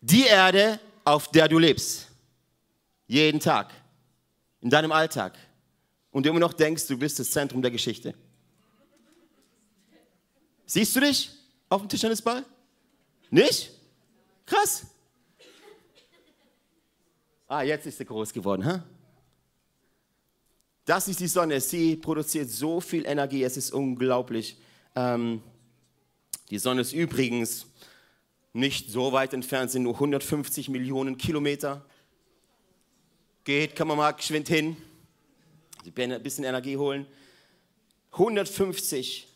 Die 0.00 0.24
Erde, 0.24 0.80
auf 1.04 1.30
der 1.30 1.48
du 1.48 1.58
lebst. 1.58 2.08
Jeden 3.06 3.38
Tag. 3.38 3.70
In 4.62 4.70
deinem 4.70 4.92
Alltag. 4.92 5.36
Und 6.10 6.24
du 6.24 6.30
immer 6.30 6.40
noch 6.40 6.52
denkst, 6.52 6.86
du 6.86 6.96
bist 6.96 7.18
das 7.18 7.30
Zentrum 7.30 7.60
der 7.60 7.70
Geschichte. 7.70 8.14
Siehst 10.64 10.96
du 10.96 11.00
dich 11.00 11.30
auf 11.68 11.82
dem 11.82 11.88
Tischtennisball? 11.88 12.44
Nicht? 13.30 13.70
Krass. 14.46 14.86
Ah, 17.48 17.62
jetzt 17.62 17.86
ist 17.86 18.00
er 18.00 18.06
groß 18.06 18.32
geworden, 18.32 18.62
hä? 18.62 18.80
Das 20.84 21.08
ist 21.08 21.20
die 21.20 21.28
Sonne. 21.28 21.60
Sie 21.60 21.96
produziert 21.96 22.48
so 22.48 22.80
viel 22.80 23.04
Energie. 23.04 23.42
Es 23.44 23.56
ist 23.56 23.72
unglaublich. 23.72 24.56
Ähm, 24.94 25.42
die 26.50 26.58
Sonne 26.58 26.80
ist 26.80 26.92
übrigens 26.92 27.66
nicht 28.52 28.90
so 28.90 29.12
weit 29.12 29.32
entfernt, 29.32 29.70
sind 29.70 29.84
nur 29.84 29.94
150 29.94 30.68
Millionen 30.68 31.16
Kilometer. 31.16 31.84
Geht, 33.44 33.74
kann 33.74 33.88
man 33.88 33.96
mal 33.96 34.12
geschwind 34.12 34.46
hin. 34.46 34.76
ein 35.96 36.22
bisschen 36.22 36.44
Energie 36.44 36.76
holen. 36.76 37.06
150 38.12 39.26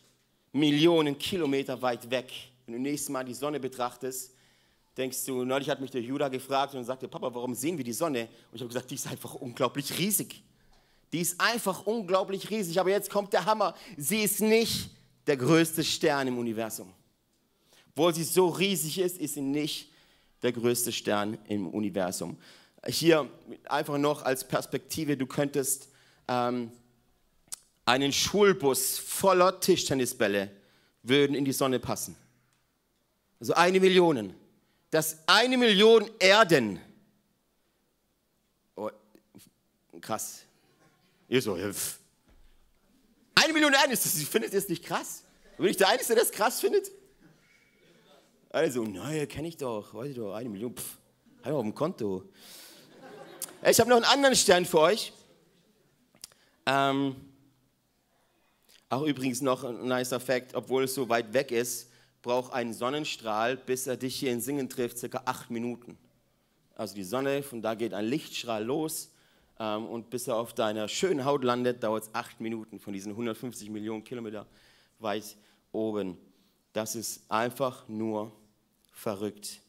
Millionen 0.53 1.17
Kilometer 1.17 1.81
weit 1.81 2.09
weg. 2.09 2.31
Wenn 2.65 2.75
du 2.75 2.81
nächstes 2.81 3.09
Mal 3.09 3.25
die 3.25 3.33
Sonne 3.33 3.59
betrachtest, 3.59 4.31
denkst 4.95 5.25
du, 5.25 5.43
neulich 5.43 5.69
hat 5.69 5.81
mich 5.81 5.91
der 5.91 6.01
Judah 6.01 6.29
gefragt 6.29 6.73
und 6.73 6.85
sagte, 6.85 7.09
Papa, 7.09 7.33
warum 7.33 7.53
sehen 7.53 7.77
wir 7.77 7.83
die 7.83 7.91
Sonne? 7.91 8.29
Und 8.51 8.55
ich 8.55 8.61
habe 8.61 8.69
gesagt, 8.69 8.89
die 8.89 8.95
ist 8.95 9.07
einfach 9.07 9.33
unglaublich 9.35 9.97
riesig. 9.97 10.41
Die 11.11 11.19
ist 11.19 11.39
einfach 11.41 11.85
unglaublich 11.85 12.49
riesig. 12.49 12.79
Aber 12.79 12.89
jetzt 12.89 13.09
kommt 13.09 13.33
der 13.33 13.45
Hammer. 13.45 13.75
Sie 13.97 14.23
ist 14.23 14.39
nicht 14.39 14.89
der 15.25 15.35
größte 15.35 15.83
Stern 15.83 16.29
im 16.29 16.37
Universum. 16.37 16.93
Obwohl 17.89 18.15
sie 18.15 18.23
so 18.23 18.47
riesig 18.47 18.99
ist, 18.99 19.17
ist 19.17 19.33
sie 19.33 19.41
nicht 19.41 19.91
der 20.41 20.53
größte 20.53 20.93
Stern 20.93 21.37
im 21.49 21.67
Universum. 21.67 22.37
Hier 22.85 23.29
einfach 23.65 23.97
noch 23.97 24.21
als 24.21 24.47
Perspektive, 24.47 25.17
du 25.17 25.25
könntest 25.25 25.89
ähm, 26.27 26.71
einen 27.85 28.11
Schulbus 28.11 28.97
voller 28.97 29.59
Tischtennisbälle 29.59 30.51
würden 31.03 31.35
in 31.35 31.45
die 31.45 31.53
Sonne 31.53 31.79
passen. 31.79 32.15
Also 33.39 33.53
eine 33.53 33.79
Million. 33.79 34.33
Das 34.89 35.19
eine 35.25 35.57
Million 35.57 36.09
Erden. 36.19 36.79
Oh, 38.75 38.89
krass. 40.01 40.43
Ihr 41.29 41.41
so, 41.41 41.55
eine 41.55 43.53
Million 43.53 43.73
Erden, 43.73 43.91
ist 43.91 44.05
das, 44.05 44.13
findet 44.23 44.53
ihr 44.53 44.59
das 44.59 44.69
nicht 44.69 44.83
krass? 44.83 45.23
Bin 45.57 45.67
ich 45.67 45.77
der 45.77 45.89
Einzige, 45.89 46.15
der 46.15 46.23
das 46.23 46.31
krass 46.31 46.59
findet? 46.59 46.91
Also, 48.49 48.83
naja, 48.83 49.25
kenne 49.25 49.47
ich 49.47 49.57
doch, 49.57 49.93
weiß 49.93 50.09
ich 50.09 50.15
doch, 50.15 50.33
eine 50.33 50.49
Million, 50.49 50.75
pff, 50.75 50.97
habe 51.43 51.55
auf 51.55 51.63
dem 51.63 51.75
Konto. 51.75 52.23
Ich 53.69 53.81
habe 53.81 53.89
noch 53.89 53.97
einen 53.97 54.05
anderen 54.05 54.35
Stern 54.37 54.63
für 54.63 54.79
euch. 54.79 55.11
Ähm, 56.65 57.17
auch 58.87 59.01
übrigens 59.01 59.41
noch 59.41 59.65
ein 59.65 59.89
nicer 59.89 60.21
Fact, 60.21 60.55
obwohl 60.55 60.85
es 60.85 60.95
so 60.95 61.09
weit 61.09 61.33
weg 61.33 61.51
ist, 61.51 61.89
braucht 62.21 62.53
ein 62.53 62.73
Sonnenstrahl, 62.73 63.57
bis 63.57 63.85
er 63.85 63.97
dich 63.97 64.15
hier 64.15 64.31
in 64.31 64.39
Singen 64.39 64.69
trifft, 64.69 64.99
circa 64.99 65.23
acht 65.25 65.51
Minuten. 65.51 65.97
Also 66.75 66.95
die 66.95 67.03
Sonne, 67.03 67.43
von 67.43 67.61
da 67.61 67.75
geht 67.75 67.93
ein 67.93 68.05
Lichtstrahl 68.05 68.63
los 68.63 69.11
ähm, 69.59 69.85
und 69.85 70.09
bis 70.09 70.29
er 70.29 70.37
auf 70.37 70.53
deiner 70.53 70.87
schönen 70.87 71.25
Haut 71.25 71.43
landet, 71.43 71.83
dauert 71.83 72.03
es 72.03 72.09
acht 72.13 72.39
Minuten 72.39 72.79
von 72.79 72.93
diesen 72.93 73.11
150 73.11 73.69
Millionen 73.69 74.05
Kilometer 74.05 74.45
weit 74.99 75.35
oben. 75.73 76.17
Das 76.71 76.95
ist 76.95 77.29
einfach 77.29 77.85
nur 77.89 78.31
verrückt. 78.93 79.59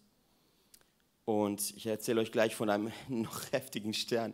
Und 1.29 1.77
ich 1.77 1.85
erzähle 1.85 2.23
euch 2.23 2.33
gleich 2.33 2.55
von 2.57 2.71
einem 2.71 2.91
noch 3.09 3.53
heftigen 3.53 3.93
Stern. 3.93 4.33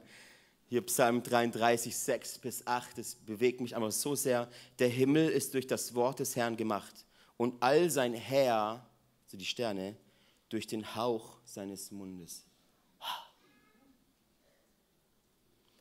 Hier 0.68 0.80
Psalm 0.82 1.24
33, 1.24 1.96
6 1.96 2.38
bis 2.38 2.68
8, 2.68 2.96
das 2.96 3.16
bewegt 3.16 3.60
mich 3.60 3.74
einfach 3.74 3.90
so 3.90 4.14
sehr. 4.14 4.48
Der 4.78 4.86
Himmel 4.86 5.28
ist 5.28 5.54
durch 5.54 5.66
das 5.66 5.96
Wort 5.96 6.20
des 6.20 6.36
Herrn 6.36 6.56
gemacht 6.56 6.94
und 7.36 7.60
all 7.60 7.90
sein 7.90 8.14
Heer, 8.14 8.86
also 9.24 9.36
die 9.36 9.44
Sterne, 9.44 9.96
durch 10.48 10.68
den 10.68 10.94
Hauch 10.94 11.38
seines 11.44 11.90
Mundes. 11.90 12.46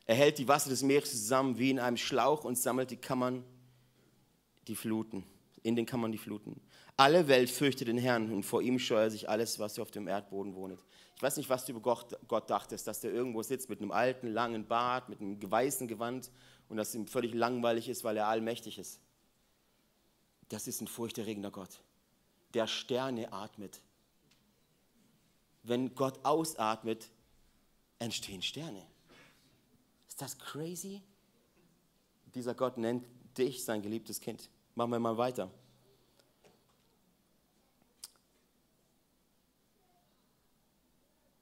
Er 0.06 0.16
hält 0.16 0.38
die 0.38 0.48
Wasser 0.48 0.70
des 0.70 0.82
Meeres 0.82 1.12
zusammen 1.12 1.56
wie 1.60 1.70
in 1.70 1.78
einem 1.78 1.96
Schlauch 1.96 2.42
und 2.42 2.58
sammelt 2.58 2.90
die 2.90 2.96
Kammern, 2.96 3.44
die 4.66 4.74
Fluten, 4.74 5.22
in 5.62 5.76
den 5.76 5.86
Kammern 5.86 6.10
die 6.10 6.18
Fluten. 6.18 6.60
Alle 6.96 7.26
Welt 7.28 7.50
fürchtet 7.50 7.86
den 7.86 7.98
Herrn 7.98 8.32
und 8.32 8.42
vor 8.42 8.62
ihm 8.62 8.80
scheuert 8.80 9.12
sich 9.12 9.28
alles, 9.28 9.60
was 9.60 9.78
auf 9.78 9.92
dem 9.92 10.06
Erdboden 10.08 10.54
wohnt. 10.54 10.78
Weiß 11.24 11.38
nicht, 11.38 11.48
was 11.48 11.64
du 11.64 11.72
über 11.72 11.80
Gott, 11.80 12.18
Gott 12.28 12.50
dachtest, 12.50 12.86
dass 12.86 13.00
der 13.00 13.10
irgendwo 13.10 13.42
sitzt 13.42 13.70
mit 13.70 13.80
einem 13.80 13.92
alten, 13.92 14.26
langen 14.26 14.66
Bart, 14.66 15.08
mit 15.08 15.22
einem 15.22 15.40
weißen 15.40 15.88
Gewand 15.88 16.30
und 16.68 16.76
dass 16.76 16.94
ihm 16.94 17.06
völlig 17.06 17.32
langweilig 17.32 17.88
ist, 17.88 18.04
weil 18.04 18.18
er 18.18 18.26
allmächtig 18.26 18.78
ist. 18.78 19.00
Das 20.50 20.68
ist 20.68 20.82
ein 20.82 20.86
furchterregender 20.86 21.50
Gott, 21.50 21.80
der 22.52 22.66
Sterne 22.66 23.32
atmet. 23.32 23.80
Wenn 25.62 25.94
Gott 25.94 26.22
ausatmet, 26.26 27.08
entstehen 27.98 28.42
Sterne. 28.42 28.86
Ist 30.06 30.20
das 30.20 30.38
crazy? 30.38 31.00
Dieser 32.34 32.52
Gott 32.54 32.76
nennt 32.76 33.06
dich 33.38 33.64
sein 33.64 33.80
geliebtes 33.80 34.20
Kind. 34.20 34.50
Machen 34.74 34.90
wir 34.90 34.98
mal 34.98 35.16
weiter. 35.16 35.50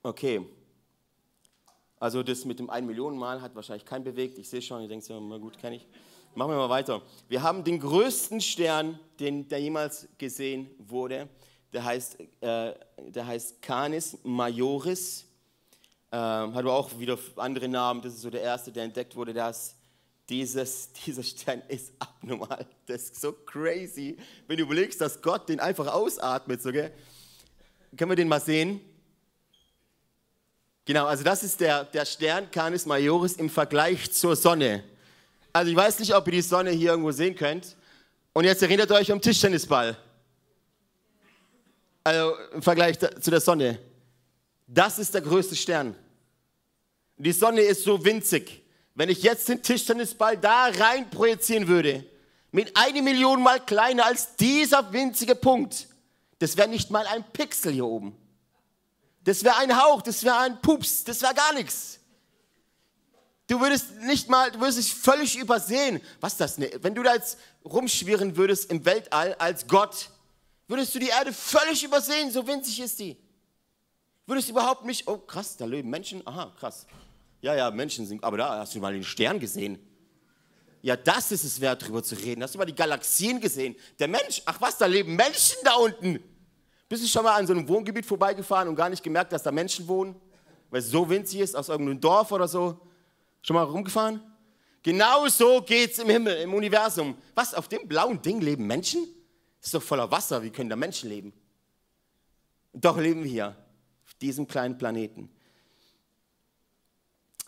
Okay. 0.05 0.45
Also 2.01 2.25
das 2.25 2.45
mit 2.45 2.59
dem 2.59 2.69
1 2.69 2.85
Millionen 2.85 3.17
Mal 3.17 3.41
hat 3.41 3.55
wahrscheinlich 3.55 3.85
keinen 3.85 4.03
bewegt. 4.03 4.37
Ich 4.37 4.49
sehe 4.49 4.61
schon, 4.61 4.83
ihr 4.83 4.89
denkt 4.89 5.05
so, 5.05 5.21
na 5.21 5.39
gut, 5.39 5.57
kenne 5.57 5.77
ich. 5.77 5.87
Machen 6.35 6.51
wir 6.51 6.57
mal 6.57 6.69
weiter. 6.69 7.03
Wir 7.29 7.43
haben 7.43 7.63
den 7.63 7.79
größten 7.79 8.41
Stern, 8.41 8.99
den, 9.21 9.47
der 9.49 9.61
jemals 9.61 10.09
gesehen 10.19 10.69
wurde. 10.79 11.29
Der 11.73 11.85
heißt, 11.85 12.19
äh, 12.41 12.75
der 12.99 13.27
heißt 13.27 13.63
Canis 13.63 14.19
Majoris. 14.25 15.25
Äh, 16.11 16.17
hat 16.17 16.57
aber 16.57 16.75
auch 16.75 16.99
wieder 16.99 17.17
andere 17.37 17.69
Namen. 17.69 18.03
Das 18.03 18.15
ist 18.15 18.23
so 18.23 18.31
der 18.31 18.43
erste, 18.43 18.73
der 18.73 18.83
entdeckt 18.83 19.15
wurde. 19.15 19.33
Das, 19.33 19.77
dieses, 20.29 20.93
dieser 21.07 21.23
Stern 21.23 21.63
ist 21.69 21.93
abnormal. 22.01 22.67
Das 22.87 23.03
ist 23.03 23.21
so 23.21 23.33
crazy, 23.33 24.17
wenn 24.49 24.57
du 24.57 24.65
überlegst, 24.65 25.01
dass 25.01 25.23
Gott 25.23 25.49
den 25.49 25.61
einfach 25.61 25.87
ausatmet. 25.87 26.61
So, 26.61 26.73
gell? 26.73 26.93
Können 27.97 28.11
wir 28.11 28.17
den 28.17 28.27
mal 28.27 28.41
sehen? 28.41 28.81
Genau, 30.85 31.07
also 31.07 31.23
das 31.23 31.43
ist 31.43 31.61
der, 31.61 31.85
der 31.85 32.05
Stern 32.05 32.51
Canis 32.51 32.87
Majoris 32.87 33.35
im 33.35 33.49
Vergleich 33.49 34.13
zur 34.13 34.35
Sonne. 34.35 34.83
Also 35.53 35.71
ich 35.71 35.77
weiß 35.77 36.01
nicht, 36.01 36.15
ob 36.15 36.27
ihr 36.27 36.33
die 36.33 36.43
Sonne 36.43 36.71
hier 36.71 36.91
irgendwo 36.91 37.13
sehen 37.13 37.37
könnt. 37.37 37.77
Und 38.33 38.45
jetzt 38.45 38.63
erinnert 38.63 38.91
euch 38.91 39.13
um 39.13 39.21
Tischtennisball. 39.21 39.97
Also 42.03 42.35
im 42.53 42.63
Vergleich 42.63 42.99
zu 42.99 43.31
der 43.31 43.41
Sonne. 43.41 43.79
Das 44.67 44.99
ist 44.99 45.15
der 45.15 45.21
größte 45.21 45.55
Stern. 45.55 45.95
Die 47.17 47.33
Sonne 47.33 47.61
ist 47.61 47.85
so 47.85 48.05
winzig. 48.05 48.63
Wenn 48.95 49.09
ich 49.09 49.23
jetzt 49.23 49.49
den 49.49 49.63
Tischtennisball 49.63 50.37
da 50.37 50.67
rein 50.67 51.09
projizieren 51.11 51.69
würde, 51.69 52.05
mit 52.51 52.77
eine 52.77 53.03
Million 53.03 53.43
Mal 53.43 53.61
kleiner 53.61 54.07
als 54.07 54.35
dieser 54.37 54.93
winzige 54.93 55.35
Punkt, 55.35 55.87
das 56.41 56.57
wäre 56.57 56.69
nicht 56.69 56.91
mal 56.91 57.07
ein 57.07 57.25
Pixel 57.33 57.73
hier 57.73 57.87
oben. 57.87 58.17
Das 59.25 59.45
wäre 59.45 59.57
ein 59.57 59.77
Hauch, 59.81 60.03
das 60.03 60.25
wäre 60.25 60.39
ein 60.39 60.61
Pups, 60.61 61.05
das 61.05 61.23
wäre 61.23 61.35
gar 61.35 61.55
nichts. 61.55 62.01
Du 63.47 63.61
würdest 63.61 63.97
nicht 64.01 64.29
mal, 64.29 64.51
du 64.51 64.61
würdest 64.61 64.79
dich 64.79 64.95
völlig 64.95 65.37
übersehen. 65.37 66.01
Was 66.21 66.33
ist 66.33 66.41
das? 66.41 66.59
Ne? 66.59 66.71
Wenn 66.81 66.95
du 66.95 67.03
da 67.03 67.15
jetzt 67.15 67.39
rumschwirren 67.65 68.37
würdest 68.37 68.71
im 68.71 68.85
Weltall 68.85 69.35
als 69.35 69.67
Gott, 69.67 70.09
würdest 70.69 70.95
du 70.95 70.99
die 70.99 71.09
Erde 71.09 71.33
völlig 71.33 71.85
übersehen, 71.85 72.31
so 72.31 72.47
winzig 72.47 72.81
ist 72.81 72.99
die. 72.99 73.17
Würdest 74.27 74.49
du 74.49 74.53
überhaupt 74.53 74.85
nicht, 74.85 75.07
oh 75.07 75.19
krass, 75.19 75.57
da 75.57 75.67
leben 75.67 75.91
Menschen, 75.91 76.27
aha, 76.27 76.53
krass. 76.59 76.87
Ja, 77.41 77.55
ja, 77.55 77.71
Menschen 77.71 78.07
sind, 78.07 78.23
aber 78.23 78.39
da 78.39 78.59
hast 78.61 78.75
du 78.75 78.79
mal 78.79 78.93
den 78.93 79.05
Stern 79.05 79.39
gesehen. 79.39 79.79
Ja, 80.81 80.97
das 80.97 81.31
ist 81.31 81.45
es 81.45 81.61
wert, 81.61 81.83
darüber 81.83 82.03
zu 82.03 82.15
reden. 82.15 82.43
Hast 82.43 82.55
du 82.55 82.59
mal 82.59 82.65
die 82.65 82.75
Galaxien 82.75 83.41
gesehen? 83.41 83.77
Der 83.99 84.09
Mensch, 84.09 84.43
ach 84.47 84.61
was, 84.61 84.79
da 84.79 84.87
leben 84.87 85.15
Menschen 85.15 85.57
da 85.65 85.75
unten. 85.75 86.21
Bist 86.93 87.05
du 87.05 87.09
schon 87.09 87.25
mal 87.25 87.37
an 87.37 87.47
so 87.47 87.55
einem 87.55 87.67
Wohngebiet 87.67 88.05
vorbeigefahren 88.05 88.69
und 88.69 88.77
gar 88.77 88.91
nicht 88.91 89.03
gemerkt, 89.03 89.33
dass 89.33 89.43
da 89.43 89.51
Menschen 89.51 89.89
wohnen? 89.89 90.15
Weil 90.69 90.81
es 90.81 90.91
so 90.91 91.09
winzig 91.09 91.41
ist, 91.41 91.57
aus 91.57 91.71
irgendeinem 91.71 91.99
Dorf 91.99 92.31
oder 92.33 92.47
so? 92.47 92.79
Schon 93.41 93.55
mal 93.55 93.63
rumgefahren? 93.63 94.21
Genau 94.83 95.27
so 95.29 95.63
geht 95.63 95.93
es 95.93 96.01
im 96.01 96.11
Himmel, 96.11 96.37
im 96.43 96.53
Universum. 96.53 97.17
Was, 97.35 97.55
auf 97.55 97.67
dem 97.67 97.89
blauen 97.89 98.21
Ding 98.21 98.43
leben 98.43 98.67
Menschen? 98.67 99.07
Ist 99.63 99.73
doch 99.73 99.83
voller 99.83 100.11
Wasser, 100.11 100.43
wie 100.43 100.51
können 100.51 100.69
da 100.69 100.77
Menschen 100.77 101.09
leben? 101.09 101.33
Doch 102.75 102.99
leben 102.99 103.25
wir 103.25 103.31
hier, 103.31 103.57
auf 104.05 104.13
diesem 104.21 104.47
kleinen 104.47 104.77
Planeten. 104.77 105.31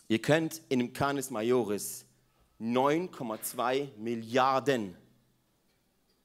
Ihr 0.07 0.23
könnt 0.23 0.59
in 0.69 0.79
dem 0.79 0.91
Canis 0.91 1.29
Majoris 1.29 2.03
9,2 2.59 3.89
Milliarden, 3.99 4.97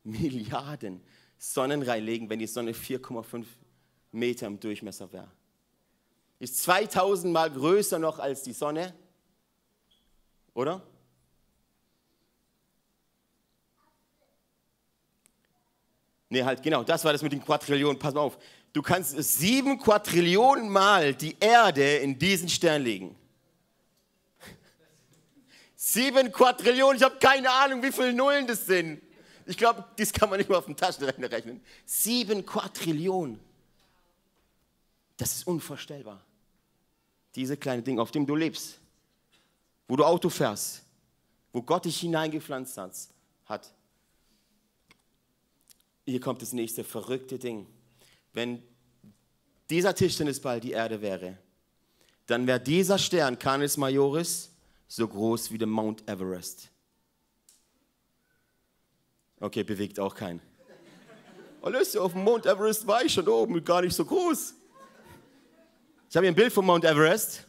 Milliarden 0.04 1.02
Sonnen 1.42 1.82
reinlegen, 1.82 2.28
wenn 2.28 2.38
die 2.38 2.46
Sonne 2.46 2.72
4,5 2.72 3.46
Meter 4.12 4.46
im 4.46 4.60
Durchmesser 4.60 5.10
wäre. 5.10 5.30
Ist 6.38 6.62
2000 6.62 7.32
Mal 7.32 7.50
größer 7.50 7.98
noch 7.98 8.18
als 8.18 8.42
die 8.42 8.52
Sonne, 8.52 8.94
oder? 10.52 10.82
Nee, 16.28 16.44
halt, 16.44 16.62
genau, 16.62 16.84
das 16.84 17.04
war 17.04 17.12
das 17.12 17.22
mit 17.22 17.32
den 17.32 17.42
Quadrillionen. 17.42 17.98
Pass 17.98 18.12
mal 18.12 18.20
auf. 18.20 18.38
Du 18.74 18.82
kannst 18.82 19.16
sieben 19.16 19.78
Quadrillionen 19.78 20.68
Mal 20.68 21.14
die 21.14 21.36
Erde 21.40 21.96
in 21.96 22.18
diesen 22.18 22.50
Stern 22.50 22.82
legen. 22.82 23.16
Sieben 25.74 26.30
Quadrillionen, 26.30 26.98
ich 26.98 27.02
habe 27.02 27.16
keine 27.18 27.50
Ahnung, 27.50 27.82
wie 27.82 27.90
viele 27.90 28.12
Nullen 28.12 28.46
das 28.46 28.66
sind. 28.66 29.00
Ich 29.50 29.56
glaube, 29.56 29.84
das 29.96 30.12
kann 30.12 30.30
man 30.30 30.38
nicht 30.38 30.48
mal 30.48 30.58
auf 30.58 30.66
dem 30.66 30.76
Taschenrechner 30.76 31.28
rechnen. 31.28 31.60
Sieben 31.84 32.46
Quadrillionen. 32.46 33.40
Das 35.16 35.34
ist 35.34 35.44
unvorstellbar. 35.44 36.24
Diese 37.34 37.56
kleine 37.56 37.82
Dinge, 37.82 38.00
auf 38.00 38.12
dem 38.12 38.26
du 38.26 38.36
lebst, 38.36 38.78
wo 39.88 39.96
du 39.96 40.04
Auto 40.04 40.28
fährst, 40.28 40.82
wo 41.52 41.62
Gott 41.62 41.84
dich 41.84 41.98
hineingepflanzt 41.98 42.78
hat. 43.46 43.74
Hier 46.06 46.20
kommt 46.20 46.42
das 46.42 46.52
nächste 46.52 46.84
verrückte 46.84 47.36
Ding. 47.36 47.66
Wenn 48.32 48.62
dieser 49.68 49.96
Tischtennisball 49.96 50.60
die 50.60 50.70
Erde 50.70 51.02
wäre, 51.02 51.38
dann 52.26 52.46
wäre 52.46 52.60
dieser 52.60 52.98
Stern, 52.98 53.36
Canis 53.36 53.76
Majoris, 53.76 54.52
so 54.86 55.08
groß 55.08 55.50
wie 55.50 55.58
der 55.58 55.66
Mount 55.66 56.08
Everest. 56.08 56.70
Okay, 59.42 59.64
bewegt 59.64 59.98
auch 59.98 60.14
keinen. 60.14 60.42
Alles 61.62 61.96
auf 61.96 62.12
dem 62.12 62.24
Mount 62.24 62.44
Everest 62.44 62.86
war 62.86 63.02
ich 63.02 63.12
schon 63.12 63.26
oben, 63.26 63.64
gar 63.64 63.80
nicht 63.80 63.94
so 63.94 64.04
groß. 64.04 64.54
Ich 66.10 66.16
habe 66.16 66.26
hier 66.26 66.32
ein 66.32 66.36
Bild 66.36 66.52
vom 66.52 66.66
Mount 66.66 66.84
Everest. 66.84 67.46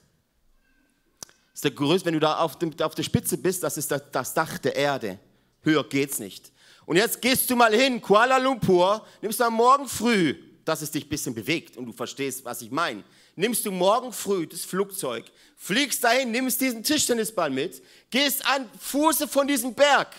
Das 1.19 1.55
ist 1.55 1.63
der 1.65 1.71
größte, 1.71 2.05
wenn 2.05 2.13
du 2.13 2.19
da 2.21 2.37
auf, 2.37 2.57
dem, 2.57 2.73
auf 2.81 2.95
der 2.95 3.03
Spitze 3.03 3.37
bist, 3.37 3.61
das 3.63 3.77
ist 3.77 3.91
das, 3.91 4.03
das 4.09 4.33
Dach 4.33 4.57
der 4.59 4.75
Erde. 4.75 5.19
Höher 5.63 5.83
geht's 5.83 6.19
nicht. 6.19 6.51
Und 6.85 6.95
jetzt 6.95 7.21
gehst 7.21 7.49
du 7.49 7.57
mal 7.57 7.73
hin, 7.73 8.01
Kuala 8.01 8.37
Lumpur, 8.37 9.05
nimmst 9.21 9.41
am 9.41 9.53
Morgen 9.53 9.87
früh, 9.87 10.35
dass 10.63 10.81
es 10.81 10.91
dich 10.91 11.05
ein 11.05 11.09
bisschen 11.09 11.35
bewegt 11.35 11.75
und 11.75 11.85
du 11.85 11.91
verstehst, 11.91 12.45
was 12.45 12.61
ich 12.61 12.71
meine. 12.71 13.03
Nimmst 13.35 13.65
du 13.65 13.71
morgen 13.71 14.13
früh 14.13 14.47
das 14.47 14.61
Flugzeug, 14.61 15.25
fliegst 15.57 16.03
dahin, 16.03 16.31
nimmst 16.31 16.61
diesen 16.61 16.83
Tischtennisball 16.83 17.49
mit, 17.49 17.81
gehst 18.09 18.45
an 18.45 18.69
Fuße 18.79 19.27
von 19.27 19.47
diesem 19.47 19.73
Berg 19.73 20.15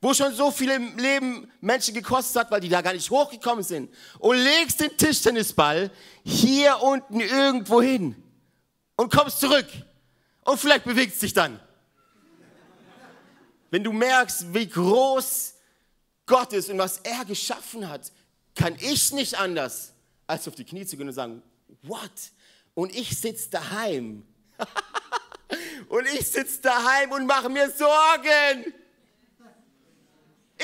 wo 0.00 0.14
schon 0.14 0.34
so 0.34 0.50
viele 0.50 0.78
Leben 0.78 1.50
Menschen 1.60 1.94
gekostet 1.94 2.40
hat, 2.40 2.50
weil 2.50 2.60
die 2.60 2.68
da 2.68 2.80
gar 2.80 2.94
nicht 2.94 3.10
hochgekommen 3.10 3.62
sind, 3.62 3.94
und 4.18 4.36
legst 4.36 4.80
den 4.80 4.96
Tischtennisball 4.96 5.90
hier 6.24 6.80
unten 6.82 7.20
irgendwo 7.20 7.82
hin 7.82 8.16
und 8.96 9.12
kommst 9.12 9.40
zurück. 9.40 9.66
Und 10.44 10.58
vielleicht 10.58 10.84
bewegt 10.84 11.14
es 11.14 11.20
sich 11.20 11.34
dann. 11.34 11.60
Wenn 13.70 13.84
du 13.84 13.92
merkst, 13.92 14.52
wie 14.52 14.68
groß 14.68 15.54
Gott 16.26 16.52
ist 16.52 16.70
und 16.70 16.78
was 16.78 16.98
er 16.98 17.24
geschaffen 17.24 17.88
hat, 17.88 18.10
kann 18.54 18.74
ich 18.80 19.12
nicht 19.12 19.38
anders, 19.38 19.92
als 20.26 20.48
auf 20.48 20.54
die 20.54 20.64
Knie 20.64 20.86
zu 20.86 20.96
gehen 20.96 21.08
und 21.08 21.14
sagen, 21.14 21.42
what? 21.82 22.10
Und 22.74 22.94
ich 22.94 23.16
sitze 23.18 23.50
daheim. 23.50 24.26
und 25.88 26.06
ich 26.06 26.26
sitze 26.26 26.60
daheim 26.62 27.12
und 27.12 27.26
mache 27.26 27.48
mir 27.48 27.70
Sorgen. 27.70 28.74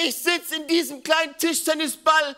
Ich 0.05 0.15
sitze 0.17 0.57
in 0.57 0.67
diesem 0.67 1.03
kleinen 1.03 1.37
Tischtennisball, 1.39 2.37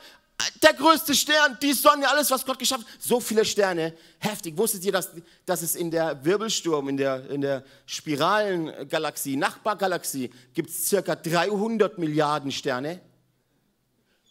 der 0.63 0.73
größte 0.75 1.15
Stern, 1.15 1.59
die 1.61 1.73
Sonne, 1.73 2.09
alles, 2.09 2.31
was 2.31 2.47
Gott 2.47 2.59
geschafft 2.59 2.87
hat. 2.87 3.03
So 3.03 3.19
viele 3.19 3.45
Sterne, 3.45 3.95
heftig. 4.19 4.57
Wusstet 4.57 4.85
ihr, 4.85 4.93
dass, 4.93 5.11
dass 5.45 5.63
es 5.63 5.75
in 5.75 5.91
der 5.91 6.25
Wirbelsturm, 6.25 6.89
in 6.89 6.97
der, 6.97 7.29
in 7.31 7.41
der 7.41 7.65
Spiralengalaxie, 7.87 9.37
Nachbargalaxie, 9.37 10.31
gibt 10.55 10.71
es 10.71 10.89
circa 10.89 11.17
300 11.17 11.99
Milliarden 11.99 12.53
Sterne? 12.53 13.01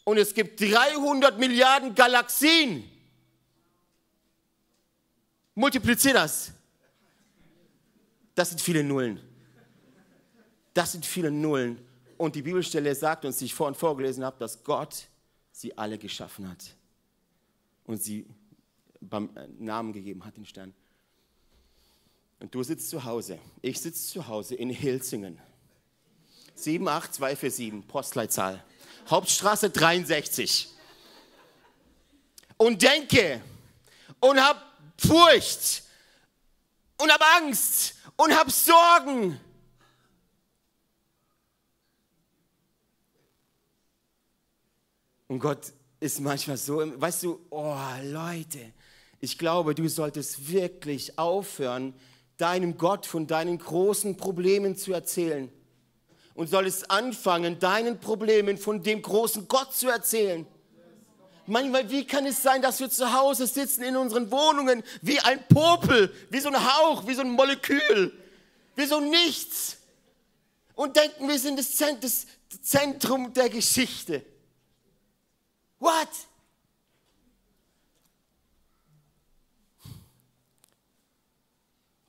Und 0.06 0.18
es 0.18 0.34
gibt 0.34 0.62
300 0.62 1.38
Milliarden 1.38 1.94
Galaxien. 1.94 2.90
Multiplizier 5.54 6.14
das. 6.14 6.52
Das 8.34 8.50
sind 8.50 8.62
viele 8.62 8.84
Nullen. 8.84 9.20
Das 10.74 10.94
sind 10.94 11.06
viele 11.06 11.32
Nullen. 11.32 11.87
Und 12.18 12.36
die 12.36 12.42
Bibelstelle 12.42 12.94
sagt 12.96 13.26
uns, 13.26 13.38
die 13.38 13.46
ich 13.46 13.54
vorhin 13.54 13.76
vorgelesen 13.76 14.24
habe, 14.24 14.38
dass 14.40 14.64
Gott 14.64 15.08
sie 15.52 15.78
alle 15.78 15.98
geschaffen 15.98 16.50
hat 16.50 16.76
und 17.86 18.02
sie 18.02 18.26
beim 19.00 19.36
äh, 19.36 19.48
Namen 19.60 19.94
gegeben 19.94 20.26
hat, 20.26 20.38
den 20.38 20.46
Stern. 20.46 20.74
Und 22.40 22.54
du 22.54 22.64
sitzt 22.64 22.90
zu 22.90 23.04
Hause, 23.04 23.40
ich 23.62 23.80
sitze 23.80 24.08
zu 24.08 24.28
Hause 24.28 24.56
in 24.56 24.70
Hilsingen. 24.70 25.40
78247, 26.56 27.88
Postleitzahl. 27.88 28.64
Hauptstraße 29.10 29.70
63. 29.70 30.70
Und 32.58 32.82
denke 32.82 33.42
und 34.20 34.40
hab 34.40 34.64
Furcht 34.98 35.84
und 36.98 37.12
hab 37.12 37.22
Angst 37.38 37.96
und 38.16 38.36
hab 38.36 38.50
Sorgen 38.52 39.40
Und 45.28 45.40
Gott 45.40 45.74
ist 46.00 46.20
manchmal 46.22 46.58
so, 46.58 46.82
weißt 47.00 47.24
du, 47.24 47.40
oh 47.50 47.76
Leute, 48.04 48.60
ich 49.20 49.38
glaube, 49.38 49.76
du 49.76 49.88
solltest 49.90 50.52
wirklich 50.52 51.18
aufhören, 51.18 51.94
deinem 52.38 52.78
Gott 52.78 53.06
von 53.06 53.28
deinen 53.28 53.58
großen 53.58 54.16
Problemen 54.16 54.76
zu 54.76 54.94
erzählen. 54.94 55.52
Und 56.36 56.50
solltest 56.50 56.92
anfangen, 56.92 57.58
deinen 57.60 58.00
Problemen 58.00 58.58
von 58.58 58.84
dem 58.84 59.02
großen 59.02 59.48
Gott 59.48 59.74
zu 59.74 59.90
erzählen. 59.90 60.46
Manchmal, 61.48 61.90
wie 61.90 62.06
kann 62.06 62.26
es 62.26 62.44
sein, 62.44 62.62
dass 62.62 62.80
wir 62.80 62.90
zu 62.90 63.12
Hause 63.12 63.48
sitzen 63.48 63.82
in 63.84 63.96
unseren 63.96 64.30
Wohnungen 64.30 64.84
wie 65.02 65.20
ein 65.20 65.48
Popel, 65.48 66.14
wie 66.30 66.40
so 66.40 66.50
ein 66.50 66.56
Hauch, 66.56 67.08
wie 67.08 67.16
so 67.16 67.22
ein 67.22 67.32
Molekül, 67.32 68.14
wie 68.76 68.86
so 68.86 69.00
nichts 69.00 69.78
und 70.78 70.96
denken, 70.96 71.28
wir 71.28 71.40
sind 71.40 71.58
das 71.58 72.28
Zentrum 72.62 73.34
der 73.34 73.50
Geschichte. 73.50 74.24
What? 75.80 76.28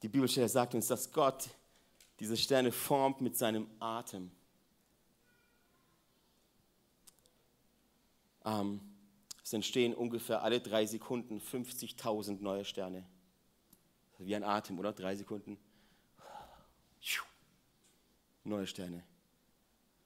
Die 0.03 0.09
Bibelstelle 0.09 0.49
sagt 0.49 0.75
uns, 0.75 0.87
dass 0.87 1.13
Gott 1.13 1.51
diese 2.21 2.37
Sterne 2.37 2.73
formt 2.73 3.21
mit 3.21 3.37
seinem 3.37 3.69
Atem. 3.79 4.31
Ähm, 8.45 8.81
es 9.43 9.53
entstehen 9.53 9.95
ungefähr 9.95 10.43
alle 10.43 10.61
drei 10.61 10.87
Sekunden 10.87 11.41
50.000 11.41 12.41
neue 12.41 12.65
Sterne. 12.65 13.05
Wie 14.19 14.35
ein 14.35 14.45
Atem, 14.45 14.79
oder? 14.79 14.93
Drei 14.93 15.15
Sekunden. 15.17 15.59
Neue 18.45 18.67
Sterne. 18.67 19.05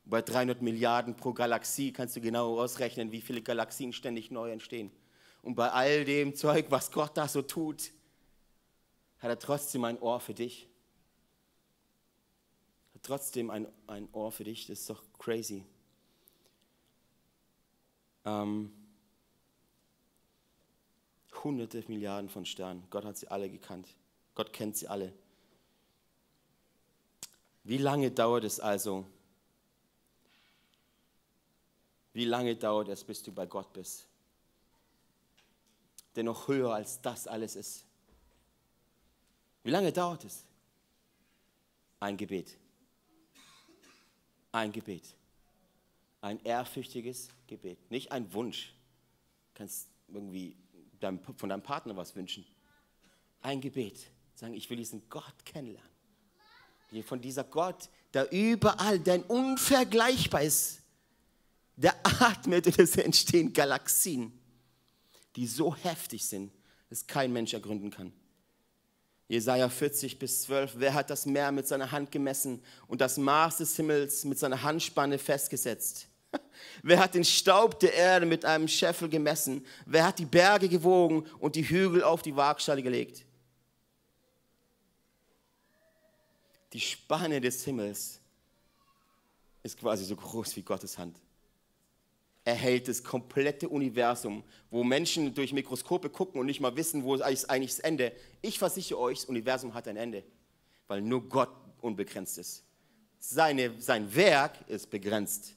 Bei 0.04 0.20
300 0.20 0.62
Milliarden 0.62 1.16
pro 1.16 1.32
Galaxie 1.32 1.92
kannst 1.92 2.16
du 2.16 2.20
genau 2.20 2.60
ausrechnen, 2.60 3.12
wie 3.12 3.20
viele 3.20 3.40
Galaxien 3.40 3.92
ständig 3.92 4.30
neu 4.30 4.50
entstehen. 4.50 4.90
Und 5.42 5.54
bei 5.54 5.70
all 5.70 6.04
dem 6.04 6.34
Zeug, 6.34 6.66
was 6.70 6.90
Gott 6.90 7.16
da 7.16 7.28
so 7.28 7.42
tut, 7.42 7.92
hat 9.18 9.30
er 9.30 9.38
trotzdem 9.38 9.84
ein 9.84 9.98
Ohr 10.00 10.20
für 10.20 10.34
dich. 10.34 10.68
Hat 12.94 13.02
trotzdem 13.02 13.50
ein, 13.50 13.66
ein 13.86 14.08
Ohr 14.12 14.32
für 14.32 14.44
dich. 14.44 14.66
Das 14.66 14.80
ist 14.80 14.90
doch 14.90 15.02
crazy. 15.18 15.64
Ähm, 18.24 18.72
hunderte 21.42 21.84
Milliarden 21.88 22.28
von 22.28 22.46
Sternen. 22.46 22.84
Gott 22.90 23.04
hat 23.04 23.16
sie 23.16 23.28
alle 23.28 23.48
gekannt. 23.50 23.88
Gott 24.34 24.52
kennt 24.52 24.76
sie 24.76 24.88
alle. 24.88 25.12
Wie 27.64 27.78
lange 27.78 28.10
dauert 28.10 28.44
es 28.44 28.58
also, 28.60 29.06
wie 32.12 32.24
lange 32.24 32.54
dauert 32.56 32.88
es, 32.88 33.02
bis 33.04 33.22
du 33.22 33.32
bei 33.32 33.46
Gott 33.46 33.72
bist? 33.72 34.06
Der 36.14 36.24
noch 36.24 36.46
höher 36.48 36.74
als 36.74 37.00
das 37.00 37.26
alles 37.26 37.56
ist. 37.56 37.84
Wie 39.62 39.70
lange 39.70 39.92
dauert 39.92 40.24
es? 40.24 40.44
Ein 42.00 42.16
Gebet. 42.16 42.58
Ein 44.50 44.72
Gebet. 44.72 45.14
Ein 46.20 46.44
ehrfürchtiges 46.44 47.28
Gebet. 47.46 47.90
Nicht 47.90 48.12
ein 48.12 48.30
Wunsch. 48.34 48.74
Du 49.54 49.58
kannst 49.58 49.88
irgendwie 50.08 50.56
von 51.36 51.48
deinem 51.48 51.62
Partner 51.62 51.96
was 51.96 52.14
wünschen. 52.14 52.44
Ein 53.40 53.60
Gebet. 53.60 54.06
Sagen, 54.34 54.54
ich 54.54 54.68
will 54.68 54.76
diesen 54.76 55.08
Gott 55.08 55.44
kennenlernen. 55.44 55.90
Von 57.04 57.22
dieser 57.22 57.44
Gott, 57.44 57.88
der 58.12 58.30
überall, 58.30 58.98
der 58.98 59.28
unvergleichbar 59.30 60.42
ist 60.42 60.81
der 61.76 61.94
atmet 62.04 62.66
und 62.66 62.78
es 62.78 62.96
entstehen 62.96 63.52
Galaxien, 63.52 64.32
die 65.36 65.46
so 65.46 65.74
heftig 65.74 66.24
sind, 66.26 66.52
dass 66.90 67.06
kein 67.06 67.32
Mensch 67.32 67.54
ergründen 67.54 67.90
kann. 67.90 68.12
Jesaja 69.28 69.68
40 69.68 70.18
bis 70.18 70.42
12. 70.42 70.74
Wer 70.76 70.92
hat 70.92 71.08
das 71.08 71.24
Meer 71.24 71.52
mit 71.52 71.66
seiner 71.66 71.90
Hand 71.90 72.10
gemessen 72.10 72.62
und 72.86 73.00
das 73.00 73.16
Maß 73.16 73.58
des 73.58 73.74
Himmels 73.76 74.24
mit 74.24 74.38
seiner 74.38 74.62
Handspanne 74.62 75.18
festgesetzt? 75.18 76.06
Wer 76.82 76.98
hat 76.98 77.14
den 77.14 77.24
Staub 77.24 77.80
der 77.80 77.94
Erde 77.94 78.26
mit 78.26 78.44
einem 78.44 78.68
Scheffel 78.68 79.08
gemessen? 79.08 79.64
Wer 79.86 80.06
hat 80.06 80.18
die 80.18 80.26
Berge 80.26 80.68
gewogen 80.68 81.26
und 81.38 81.56
die 81.56 81.66
Hügel 81.66 82.02
auf 82.02 82.20
die 82.20 82.36
Waagschale 82.36 82.82
gelegt? 82.82 83.24
Die 86.74 86.80
Spanne 86.80 87.40
des 87.40 87.64
Himmels 87.64 88.18
ist 89.62 89.78
quasi 89.78 90.04
so 90.04 90.16
groß 90.16 90.56
wie 90.56 90.62
Gottes 90.62 90.98
Hand 90.98 91.16
erhält 92.44 92.88
das 92.88 93.04
komplette 93.04 93.68
Universum, 93.68 94.42
wo 94.70 94.82
Menschen 94.82 95.34
durch 95.34 95.52
Mikroskope 95.52 96.10
gucken 96.10 96.40
und 96.40 96.46
nicht 96.46 96.60
mal 96.60 96.74
wissen, 96.76 97.04
wo 97.04 97.14
ist 97.14 97.22
eigentlich 97.48 97.70
das 97.70 97.80
Ende. 97.80 98.12
Ich 98.40 98.58
versichere 98.58 98.98
euch, 98.98 99.20
das 99.20 99.28
Universum 99.28 99.74
hat 99.74 99.86
ein 99.86 99.96
Ende, 99.96 100.24
weil 100.88 101.00
nur 101.00 101.28
Gott 101.28 101.50
unbegrenzt 101.80 102.38
ist. 102.38 102.64
seine, 103.18 103.80
sein 103.80 104.12
Werk 104.14 104.58
ist 104.68 104.90
begrenzt. 104.90 105.54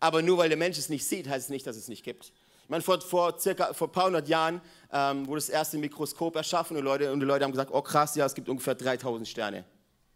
Aber 0.00 0.20
nur 0.20 0.38
weil 0.38 0.48
der 0.48 0.58
Mensch 0.58 0.78
es 0.78 0.88
nicht 0.88 1.06
sieht, 1.06 1.28
heißt 1.28 1.46
es 1.46 1.50
nicht, 1.50 1.66
dass 1.66 1.76
es 1.76 1.86
nicht 1.86 2.02
gibt. 2.02 2.32
Ich 2.64 2.68
meine, 2.68 2.82
vor, 2.82 3.00
vor, 3.00 3.38
circa, 3.38 3.72
vor 3.72 3.88
ein 3.88 3.92
paar 3.92 4.06
hundert 4.06 4.28
Jahren 4.28 4.60
ähm, 4.92 5.26
wurde 5.26 5.38
das 5.38 5.48
erste 5.48 5.78
Mikroskop 5.78 6.34
erschaffen 6.34 6.76
und, 6.76 6.82
Leute, 6.82 7.12
und 7.12 7.20
die 7.20 7.26
Leute 7.26 7.44
haben 7.44 7.52
gesagt, 7.52 7.70
oh 7.72 7.82
krass, 7.82 8.16
ja, 8.16 8.26
es 8.26 8.34
gibt 8.34 8.48
ungefähr 8.48 8.74
3000 8.74 9.28
Sterne. 9.28 9.64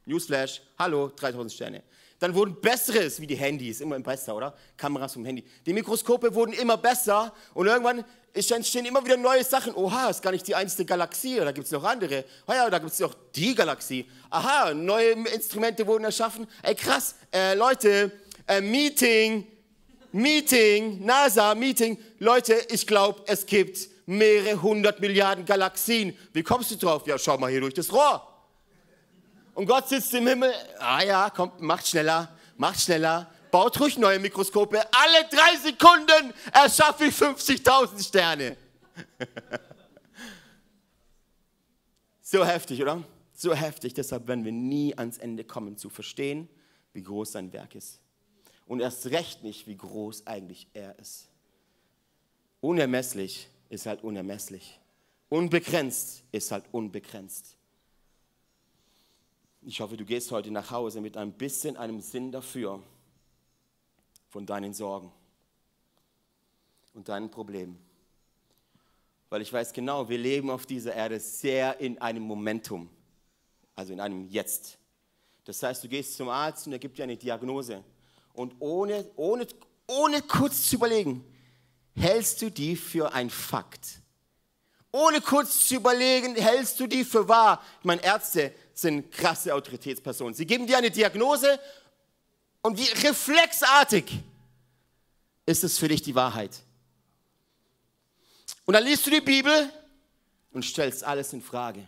Newsflash, 0.05 0.63
hallo, 0.79 1.09
3000 1.15 1.53
Sterne. 1.53 1.83
Dann 2.19 2.35
wurden 2.35 2.61
besseres, 2.61 3.21
wie 3.21 3.27
die 3.27 3.37
Handys, 3.37 3.81
immer 3.81 3.99
besser, 4.01 4.35
oder? 4.35 4.55
Kameras 4.77 5.13
vom 5.13 5.25
Handy. 5.25 5.45
Die 5.67 5.73
Mikroskope 5.73 6.35
wurden 6.35 6.53
immer 6.53 6.77
besser 6.79 7.33
und 7.53 7.67
irgendwann 7.67 8.05
entstehen 8.33 8.87
immer 8.87 9.05
wieder 9.05 9.17
neue 9.17 9.45
Sachen. 9.45 9.75
Oha, 9.75 10.09
ist 10.09 10.23
gar 10.23 10.31
nicht 10.31 10.47
die 10.47 10.55
einzige 10.55 10.85
Galaxie, 10.85 11.37
da 11.37 11.53
gibt 11.53 11.67
es 11.67 11.73
noch 11.73 11.85
andere. 11.85 12.25
Oh 12.47 12.53
ja, 12.53 12.71
da 12.71 12.79
gibt 12.79 12.93
es 12.93 12.99
noch 13.01 13.15
die 13.35 13.55
Galaxie. 13.55 14.07
Aha, 14.31 14.73
neue 14.73 15.13
Instrumente 15.13 15.87
wurden 15.87 16.05
erschaffen. 16.05 16.47
Ey, 16.63 16.75
krass, 16.75 17.17
äh, 17.33 17.55
Leute, 17.55 18.13
äh, 18.47 18.61
Meeting, 18.61 19.47
Meeting, 20.13 21.05
NASA, 21.05 21.55
Meeting. 21.55 21.99
Leute, 22.19 22.55
ich 22.71 22.87
glaube, 22.87 23.23
es 23.27 23.45
gibt 23.45 23.89
mehrere 24.07 24.63
hundert 24.63 25.01
Milliarden 25.01 25.45
Galaxien. 25.45 26.17
Wie 26.33 26.43
kommst 26.43 26.71
du 26.71 26.77
drauf? 26.77 27.07
Ja, 27.07 27.19
schau 27.19 27.37
mal 27.37 27.51
hier 27.51 27.61
durch 27.61 27.75
das 27.75 27.93
Rohr. 27.93 28.36
Und 29.57 29.65
Gott 29.65 29.89
sitzt 29.89 30.13
im 30.13 30.27
Himmel. 30.27 30.53
Ah 30.79 31.03
ja, 31.03 31.31
kommt, 31.31 31.63
macht 31.63 31.89
schneller, 31.89 32.29
macht 32.59 32.79
schneller. 32.79 33.33
Baut 33.51 33.81
ruhig 33.81 33.97
neue 33.97 34.19
Mikroskope. 34.19 34.79
Alle 34.93 35.27
drei 35.31 35.57
Sekunden 35.57 36.35
erschaffe 36.53 37.07
ich 37.07 37.15
50.000 37.15 38.07
Sterne. 38.07 38.55
so 42.21 42.45
heftig, 42.45 42.83
oder? 42.83 43.03
So 43.33 43.55
heftig. 43.55 43.95
Deshalb 43.95 44.29
werden 44.29 44.45
wir 44.45 44.53
nie 44.53 44.95
ans 44.95 45.17
Ende 45.17 45.43
kommen 45.43 45.79
zu 45.79 45.89
verstehen, 45.89 46.51
wie 46.93 47.03
groß 47.03 47.33
sein 47.33 47.51
Werk 47.55 47.75
ist. 47.77 47.99
Und 48.67 48.81
erst 48.81 49.07
recht 49.07 49.43
nicht, 49.43 49.67
wie 49.67 49.79
groß 49.79 50.27
eigentlich 50.27 50.69
er 50.75 50.99
ist. 50.99 51.31
Unermesslich 52.61 53.49
ist 53.71 53.87
halt 53.87 54.05
unermesslich. 54.05 54.79
Unbegrenzt 55.31 56.25
ist 56.31 56.53
halt 56.53 56.65
unbegrenzt. 56.73 57.57
Ich 59.69 59.81
hoffe, 59.81 59.97
du 59.97 60.05
gehst 60.05 60.31
heute 60.31 60.53
nach 60.53 60.71
Hause 60.71 61.01
mit 61.01 61.17
ein 61.17 61.33
bisschen 61.33 61.77
einem 61.77 62.01
Sinn 62.01 62.31
dafür 62.31 62.81
von 64.29 64.47
deinen 64.47 64.73
Sorgen 64.73 65.11
und 66.95 67.09
deinen 67.09 67.33
Problemen. 67.33 67.77
Weil 69.29 69.43
ich 69.43 69.53
weiß 69.53 69.73
genau, 69.73 70.09
wir 70.09 70.19
leben 70.19 70.51
auf 70.51 70.67
dieser 70.67 70.95
Erde 70.95 71.19
sehr 71.19 71.81
in 71.81 72.01
einem 72.01 72.23
Momentum, 72.23 72.89
also 73.75 73.93
in 73.93 73.99
einem 73.99 74.29
Jetzt. 74.29 74.79
Das 75.45 75.61
heißt, 75.61 75.83
du 75.83 75.89
gehst 75.89 76.15
zum 76.15 76.29
Arzt 76.29 76.69
und 76.69 76.73
er 76.73 76.79
gibt 76.79 76.97
dir 76.97 77.03
eine 77.03 77.17
Diagnose. 77.17 77.83
Und 78.35 78.55
ohne, 78.61 79.05
ohne, 79.17 79.49
ohne 79.89 80.23
kurz 80.23 80.71
zu 80.71 80.77
überlegen, 80.77 81.25
hältst 81.97 82.41
du 82.41 82.53
die 82.53 82.77
für 82.77 83.13
ein 83.13 83.31
Fakt. 83.31 84.01
Ohne 84.93 85.21
kurz 85.21 85.67
zu 85.67 85.75
überlegen, 85.75 86.37
hältst 86.37 86.79
du 86.79 86.87
die 86.87 87.03
für 87.03 87.29
wahr. 87.29 87.61
Ich 87.81 87.85
meine, 87.85 88.05
Ärzte 88.05 88.55
sind 88.77 89.11
krasse 89.11 89.55
Autoritätspersonen. 89.55 90.35
Sie 90.35 90.47
geben 90.47 90.67
dir 90.67 90.77
eine 90.77 90.91
Diagnose 90.91 91.59
und 92.63 92.79
wie 92.79 93.07
reflexartig 93.07 94.05
ist 95.47 95.65
es 95.65 95.79
für 95.79 95.89
dich 95.89 96.03
die 96.03 96.15
Wahrheit. 96.15 96.61
Und 98.67 98.75
dann 98.75 98.85
liest 98.85 99.07
du 99.07 99.11
die 99.11 99.21
Bibel 99.23 99.71
und 100.53 100.65
stellst 100.65 101.05
alles 101.05 101.33
in 101.33 101.41
Frage. 101.41 101.87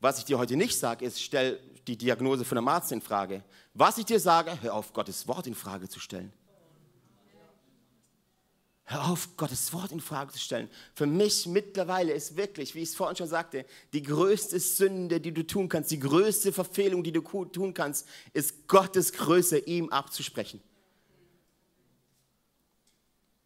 Was 0.00 0.18
ich 0.18 0.24
dir 0.24 0.38
heute 0.38 0.56
nicht 0.56 0.76
sage, 0.76 1.04
ist, 1.04 1.22
stell 1.22 1.60
die 1.86 1.96
Diagnose 1.96 2.44
von 2.44 2.58
einem 2.58 2.68
Arzt 2.68 2.90
in 2.90 3.00
Frage. 3.00 3.44
Was 3.74 3.98
ich 3.98 4.06
dir 4.06 4.18
sage, 4.18 4.60
hör 4.60 4.74
auf, 4.74 4.92
Gottes 4.92 5.28
Wort 5.28 5.46
in 5.46 5.54
Frage 5.54 5.88
zu 5.88 6.00
stellen. 6.00 6.32
Hör 8.90 9.08
auf, 9.08 9.36
Gottes 9.36 9.72
Wort 9.72 9.92
in 9.92 10.00
Frage 10.00 10.32
zu 10.32 10.40
stellen. 10.40 10.68
Für 10.94 11.06
mich 11.06 11.46
mittlerweile 11.46 12.12
ist 12.12 12.36
wirklich, 12.36 12.74
wie 12.74 12.80
ich 12.80 12.88
es 12.88 12.96
vorhin 12.96 13.16
schon 13.16 13.28
sagte, 13.28 13.64
die 13.92 14.02
größte 14.02 14.58
Sünde, 14.58 15.20
die 15.20 15.30
du 15.30 15.46
tun 15.46 15.68
kannst, 15.68 15.92
die 15.92 16.00
größte 16.00 16.52
Verfehlung, 16.52 17.04
die 17.04 17.12
du 17.12 17.20
tun 17.20 17.72
kannst, 17.72 18.08
ist 18.32 18.66
Gottes 18.66 19.12
Größe 19.12 19.58
ihm 19.58 19.90
abzusprechen. 19.90 20.60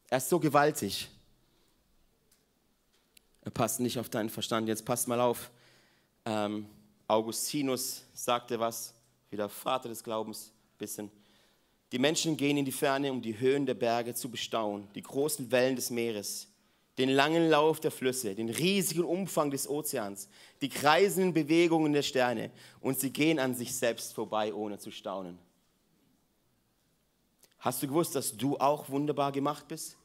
Er 0.08 0.16
ist 0.16 0.30
so 0.30 0.40
gewaltig. 0.40 1.10
Er 3.42 3.50
passt 3.50 3.80
nicht 3.80 3.98
auf 3.98 4.08
deinen 4.08 4.30
Verstand. 4.30 4.66
Jetzt 4.66 4.86
passt 4.86 5.08
mal 5.08 5.20
auf. 5.20 5.50
Ähm, 6.24 6.64
Augustinus 7.06 8.04
sagte 8.14 8.58
was, 8.58 8.94
wie 9.28 9.36
der 9.36 9.50
Vater 9.50 9.90
des 9.90 10.02
Glaubens, 10.02 10.50
bisschen. 10.78 11.10
Die 11.94 12.00
Menschen 12.00 12.36
gehen 12.36 12.56
in 12.56 12.64
die 12.64 12.72
Ferne, 12.72 13.12
um 13.12 13.22
die 13.22 13.38
Höhen 13.38 13.66
der 13.66 13.74
Berge 13.74 14.16
zu 14.16 14.28
bestaunen, 14.28 14.88
die 14.96 15.02
großen 15.02 15.52
Wellen 15.52 15.76
des 15.76 15.90
Meeres, 15.90 16.48
den 16.98 17.08
langen 17.08 17.48
Lauf 17.48 17.78
der 17.78 17.92
Flüsse, 17.92 18.34
den 18.34 18.50
riesigen 18.50 19.04
Umfang 19.04 19.52
des 19.52 19.68
Ozeans, 19.68 20.28
die 20.60 20.68
kreisenden 20.68 21.32
Bewegungen 21.32 21.92
der 21.92 22.02
Sterne 22.02 22.50
und 22.80 22.98
sie 22.98 23.10
gehen 23.10 23.38
an 23.38 23.54
sich 23.54 23.72
selbst 23.76 24.12
vorbei, 24.12 24.52
ohne 24.52 24.76
zu 24.76 24.90
staunen. 24.90 25.38
Hast 27.60 27.80
du 27.80 27.86
gewusst, 27.86 28.16
dass 28.16 28.36
du 28.36 28.58
auch 28.58 28.88
wunderbar 28.88 29.30
gemacht 29.30 29.68
bist? 29.68 29.96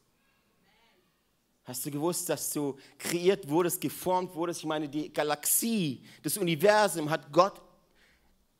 Hast 1.63 1.88
du 1.88 1.89
gewusst, 1.89 2.30
dass 2.30 2.54
du 2.54 2.78
kreiert 2.99 3.49
wurdest, 3.49 3.82
geformt 3.82 4.36
wurdest? 4.36 4.60
Ich 4.60 4.67
meine, 4.67 4.88
die 4.88 5.12
Galaxie, 5.12 6.04
das 6.21 6.38
Universum 6.38 7.10
hat 7.10 7.34
Gott 7.34 7.60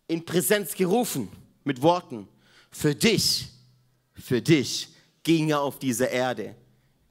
in 0.08 0.26
Präsenz 0.26 0.74
gerufen 0.74 1.32
mit 1.64 1.80
Worten 1.84 2.28
für 2.72 2.96
dich, 2.96 3.50
für 4.14 4.42
dich 4.42 4.90
ging 5.24 5.50
er 5.50 5.62
auf 5.62 5.80
diese 5.80 6.06
Erde, 6.06 6.56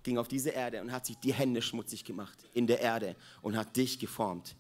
ging 0.02 0.18
auf 0.18 0.28
diese 0.28 0.50
Erde 0.50 0.80
und 0.80 0.92
hat 0.92 1.06
sich 1.06 1.16
die 1.18 1.32
Hände 1.32 1.62
schmutzig 1.62 2.04
gemacht 2.04 2.38
in 2.54 2.66
der 2.66 2.80
Erde 2.80 3.16
und 3.42 3.56
hat 3.56 3.76
dich 3.76 3.98
geformt. 3.98 4.54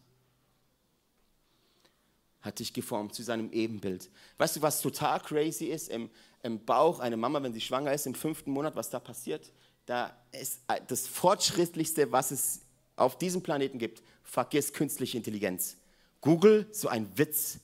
Hat 2.40 2.58
dich 2.58 2.72
geformt 2.72 3.14
zu 3.14 3.22
seinem 3.22 3.50
Ebenbild. 3.52 4.10
Weißt 4.36 4.56
du, 4.56 4.62
was 4.62 4.80
total 4.80 5.20
crazy 5.20 5.66
ist 5.66 5.88
im, 5.88 6.10
im 6.42 6.64
Bauch 6.64 7.00
einer 7.00 7.16
Mama, 7.16 7.42
wenn 7.42 7.52
sie 7.52 7.60
schwanger 7.60 7.92
ist, 7.92 8.06
im 8.06 8.14
fünften 8.14 8.50
Monat, 8.50 8.76
was 8.76 8.90
da 8.90 9.00
passiert? 9.00 9.52
Da 9.86 10.16
ist 10.32 10.60
das 10.86 11.06
Fortschrittlichste, 11.06 12.12
was 12.12 12.30
es 12.30 12.60
auf 12.94 13.16
diesem 13.16 13.42
Planeten 13.42 13.78
gibt. 13.78 14.02
Vergiss 14.22 14.72
künstliche 14.72 15.16
Intelligenz. 15.16 15.76
Google, 16.20 16.68
so 16.72 16.88
ein 16.88 17.16
Witz. 17.16 17.58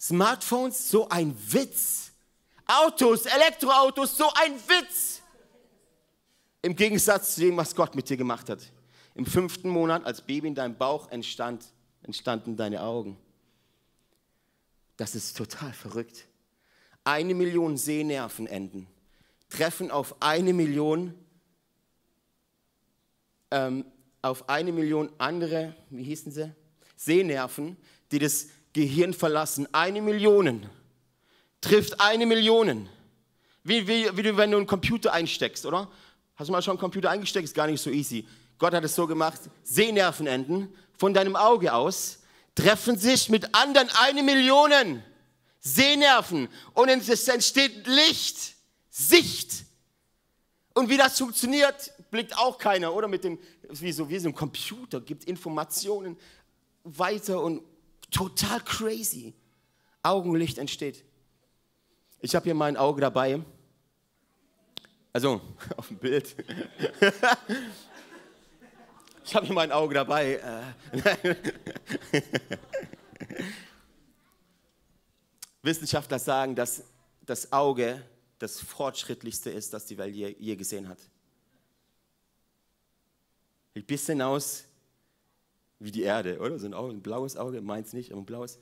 Smartphones, 0.00 0.90
so 0.90 1.08
ein 1.08 1.36
Witz. 1.52 2.07
Autos, 2.68 3.24
Elektroautos, 3.24 4.16
so 4.16 4.30
ein 4.34 4.54
Witz. 4.68 5.22
Im 6.60 6.76
Gegensatz 6.76 7.34
zu 7.34 7.40
dem, 7.40 7.56
was 7.56 7.74
Gott 7.74 7.94
mit 7.94 8.08
dir 8.10 8.18
gemacht 8.18 8.50
hat. 8.50 8.60
Im 9.14 9.24
fünften 9.24 9.70
Monat, 9.70 10.04
als 10.04 10.20
Baby 10.20 10.48
in 10.48 10.54
deinem 10.54 10.76
Bauch 10.76 11.10
entstand, 11.10 11.64
entstanden 12.02 12.56
deine 12.56 12.82
Augen. 12.82 13.16
Das 14.98 15.14
ist 15.14 15.36
total 15.36 15.72
verrückt. 15.72 16.26
Eine 17.04 17.34
Million 17.34 17.78
Sehnervenenden 17.78 18.86
treffen 19.48 19.90
auf 19.90 20.20
eine 20.20 20.52
Million, 20.52 21.14
ähm, 23.50 23.86
auf 24.20 24.48
eine 24.48 24.72
Million 24.72 25.10
andere, 25.16 25.74
wie 25.88 26.02
hießen 26.02 26.32
sie? 26.32 26.54
Sehnerven, 26.96 27.78
die 28.12 28.18
das 28.18 28.48
Gehirn 28.74 29.14
verlassen. 29.14 29.72
Eine 29.72 30.02
Million 30.02 30.68
trifft 31.60 32.00
eine 32.00 32.26
Million. 32.26 32.88
Wie, 33.64 33.86
wie, 33.86 34.16
wie 34.16 34.36
wenn 34.36 34.50
du 34.50 34.56
einen 34.56 34.66
Computer 34.66 35.12
einsteckst, 35.12 35.66
oder? 35.66 35.90
Hast 36.36 36.48
du 36.48 36.52
mal 36.52 36.62
schon 36.62 36.72
einen 36.72 36.80
Computer 36.80 37.10
eingesteckt? 37.10 37.44
Ist 37.44 37.54
gar 37.54 37.66
nicht 37.66 37.80
so 37.80 37.90
easy. 37.90 38.26
Gott 38.58 38.72
hat 38.72 38.84
es 38.84 38.94
so 38.94 39.06
gemacht, 39.06 39.40
Sehnervenenden 39.62 40.74
von 40.96 41.14
deinem 41.14 41.36
Auge 41.36 41.72
aus 41.72 42.20
treffen 42.54 42.98
sich 42.98 43.28
mit 43.28 43.54
anderen 43.54 43.88
eine 44.00 44.22
Million 44.22 45.02
Sehnerven 45.60 46.48
und 46.74 46.88
es 46.88 47.28
entsteht 47.28 47.86
Licht, 47.86 48.54
Sicht. 48.90 49.64
Und 50.74 50.88
wie 50.88 50.96
das 50.96 51.18
funktioniert, 51.18 51.92
blickt 52.10 52.36
auch 52.36 52.58
keiner, 52.58 52.94
oder? 52.94 53.06
Mit 53.06 53.24
dem, 53.24 53.38
wie 53.68 53.92
so, 53.92 54.08
wie 54.08 54.18
so 54.18 54.28
ein 54.28 54.34
Computer, 54.34 55.00
gibt 55.00 55.24
Informationen 55.24 56.16
weiter 56.84 57.42
und 57.42 57.62
total 58.10 58.60
crazy. 58.60 59.34
Augenlicht 60.02 60.58
entsteht. 60.58 61.04
Ich 62.20 62.34
habe 62.34 62.44
hier 62.44 62.54
mein 62.54 62.76
Auge 62.76 63.00
dabei. 63.00 63.40
Also, 65.12 65.40
auf 65.76 65.88
dem 65.88 65.98
Bild. 65.98 66.34
ich 69.24 69.34
habe 69.34 69.46
hier 69.46 69.54
mein 69.54 69.70
Auge 69.70 69.94
dabei. 69.94 70.34
Äh, 70.34 70.62
Wissenschaftler 75.62 76.18
sagen, 76.18 76.56
dass 76.56 76.82
das 77.24 77.52
Auge 77.52 78.02
das 78.38 78.60
fortschrittlichste 78.60 79.50
ist, 79.50 79.72
das 79.72 79.86
die 79.86 79.98
Welt 79.98 80.14
je, 80.14 80.34
je 80.38 80.56
gesehen 80.56 80.88
hat. 80.88 80.98
Ein 83.74 83.84
bisschen 83.84 84.22
aus 84.22 84.64
wie 85.78 85.92
die 85.92 86.02
Erde, 86.02 86.40
oder? 86.40 86.58
So 86.58 86.66
ein, 86.66 86.74
Auge, 86.74 86.94
ein 86.94 87.02
blaues 87.02 87.36
Auge, 87.36 87.60
meins 87.60 87.92
nicht, 87.92 88.10
aber 88.10 88.22
ein 88.22 88.26
blaues. 88.26 88.58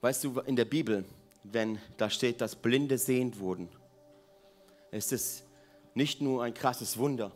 Weißt 0.00 0.22
du, 0.22 0.40
in 0.40 0.54
der 0.54 0.64
Bibel, 0.64 1.04
wenn 1.42 1.78
da 1.96 2.08
steht, 2.08 2.40
dass 2.40 2.54
Blinde 2.54 2.98
sehend 2.98 3.40
wurden, 3.40 3.68
ist 4.90 5.12
es 5.12 5.44
nicht 5.94 6.20
nur 6.20 6.42
ein 6.44 6.54
krasses 6.54 6.96
Wunder, 6.98 7.32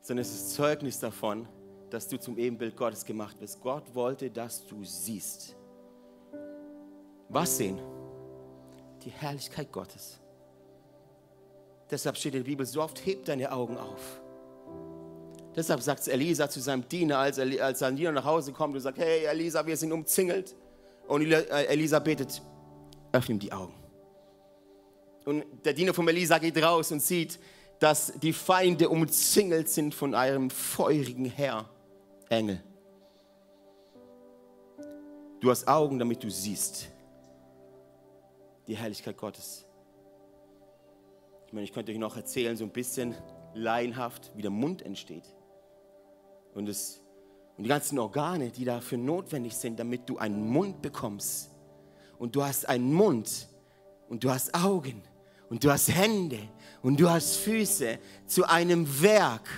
sondern 0.00 0.22
es 0.22 0.32
ist 0.32 0.54
Zeugnis 0.54 1.00
davon, 1.00 1.48
dass 1.90 2.08
du 2.08 2.18
zum 2.18 2.38
Ebenbild 2.38 2.76
Gottes 2.76 3.04
gemacht 3.04 3.36
bist. 3.40 3.60
Gott 3.60 3.94
wollte, 3.94 4.30
dass 4.30 4.64
du 4.66 4.84
siehst. 4.84 5.56
Was 7.28 7.56
sehen? 7.56 7.80
Die 9.04 9.10
Herrlichkeit 9.10 9.72
Gottes. 9.72 10.20
Deshalb 11.90 12.16
steht 12.16 12.34
in 12.34 12.42
der 12.42 12.50
Bibel 12.50 12.66
so 12.66 12.82
oft, 12.82 13.04
heb 13.04 13.24
deine 13.24 13.50
Augen 13.50 13.76
auf. 13.76 14.20
Deshalb 15.54 15.80
sagt 15.80 16.06
Elisa 16.06 16.48
zu 16.48 16.60
seinem 16.60 16.86
Diener, 16.88 17.18
als, 17.18 17.38
als 17.38 17.78
sein 17.78 17.96
Diener 17.96 18.12
nach 18.12 18.24
Hause 18.24 18.52
kommt 18.52 18.74
und 18.74 18.80
sagt, 18.80 18.98
hey 18.98 19.24
Elisa, 19.24 19.66
wir 19.66 19.76
sind 19.76 19.90
umzingelt. 19.90 20.54
Und 21.08 21.30
äh, 21.30 21.64
Elisa 21.66 21.98
betet, 21.98 22.42
öffne 23.12 23.34
ihm 23.34 23.38
die 23.38 23.52
Augen. 23.52 23.74
Und 25.24 25.44
der 25.64 25.72
Diener 25.72 25.92
von 25.92 26.06
Elisa 26.06 26.38
geht 26.38 26.56
raus 26.62 26.92
und 26.92 27.00
sieht, 27.00 27.38
dass 27.78 28.12
die 28.20 28.32
Feinde 28.32 28.88
umzingelt 28.88 29.68
sind 29.68 29.94
von 29.94 30.14
einem 30.14 30.50
feurigen 30.50 31.26
Herr, 31.26 31.68
Engel. 32.28 32.62
Du 35.40 35.50
hast 35.50 35.68
Augen, 35.68 35.98
damit 35.98 36.22
du 36.22 36.30
siehst 36.30 36.88
die 38.66 38.76
Herrlichkeit 38.76 39.16
Gottes. 39.16 39.64
Ich 41.46 41.52
meine, 41.52 41.64
ich 41.64 41.72
könnte 41.72 41.92
euch 41.92 41.98
noch 41.98 42.16
erzählen, 42.16 42.56
so 42.56 42.64
ein 42.64 42.70
bisschen 42.70 43.14
laienhaft, 43.54 44.32
wie 44.34 44.42
der 44.42 44.50
Mund 44.50 44.82
entsteht. 44.82 45.24
Und, 46.54 46.68
es, 46.68 47.00
und 47.56 47.64
die 47.64 47.68
ganzen 47.68 47.98
Organe, 47.98 48.50
die 48.50 48.64
dafür 48.64 48.98
notwendig 48.98 49.56
sind, 49.56 49.78
damit 49.80 50.08
du 50.08 50.18
einen 50.18 50.46
Mund 50.46 50.82
bekommst. 50.82 51.50
Und 52.18 52.36
du 52.36 52.44
hast 52.44 52.68
einen 52.68 52.92
Mund 52.92 53.48
und 54.08 54.22
du 54.24 54.30
hast 54.30 54.54
Augen 54.54 55.02
und 55.48 55.64
du 55.64 55.70
hast 55.70 55.88
Hände 55.88 56.38
und 56.82 57.00
du 57.00 57.08
hast 57.08 57.36
Füße 57.36 57.98
zu 58.26 58.44
einem 58.44 59.00
Werk. 59.02 59.48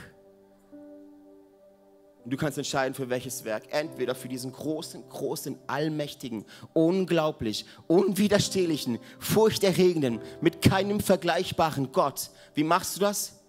Und 2.25 2.33
du 2.33 2.37
kannst 2.37 2.59
entscheiden, 2.59 2.95
für 2.95 3.09
welches 3.09 3.45
Werk. 3.45 3.65
Entweder 3.71 4.15
für 4.15 4.29
diesen 4.29 4.53
großen, 4.53 5.09
großen, 5.09 5.59
allmächtigen, 5.67 6.45
unglaublich, 6.75 7.65
unwiderstehlichen, 7.87 8.99
furchterregenden, 9.19 10.21
mit 10.41 10.61
keinem 10.61 11.01
vergleichbaren 11.01 11.91
Gott. 11.91 12.31
Wie 12.55 12.65
machst 12.65 12.97
du 12.97 13.01
das? 13.01 13.41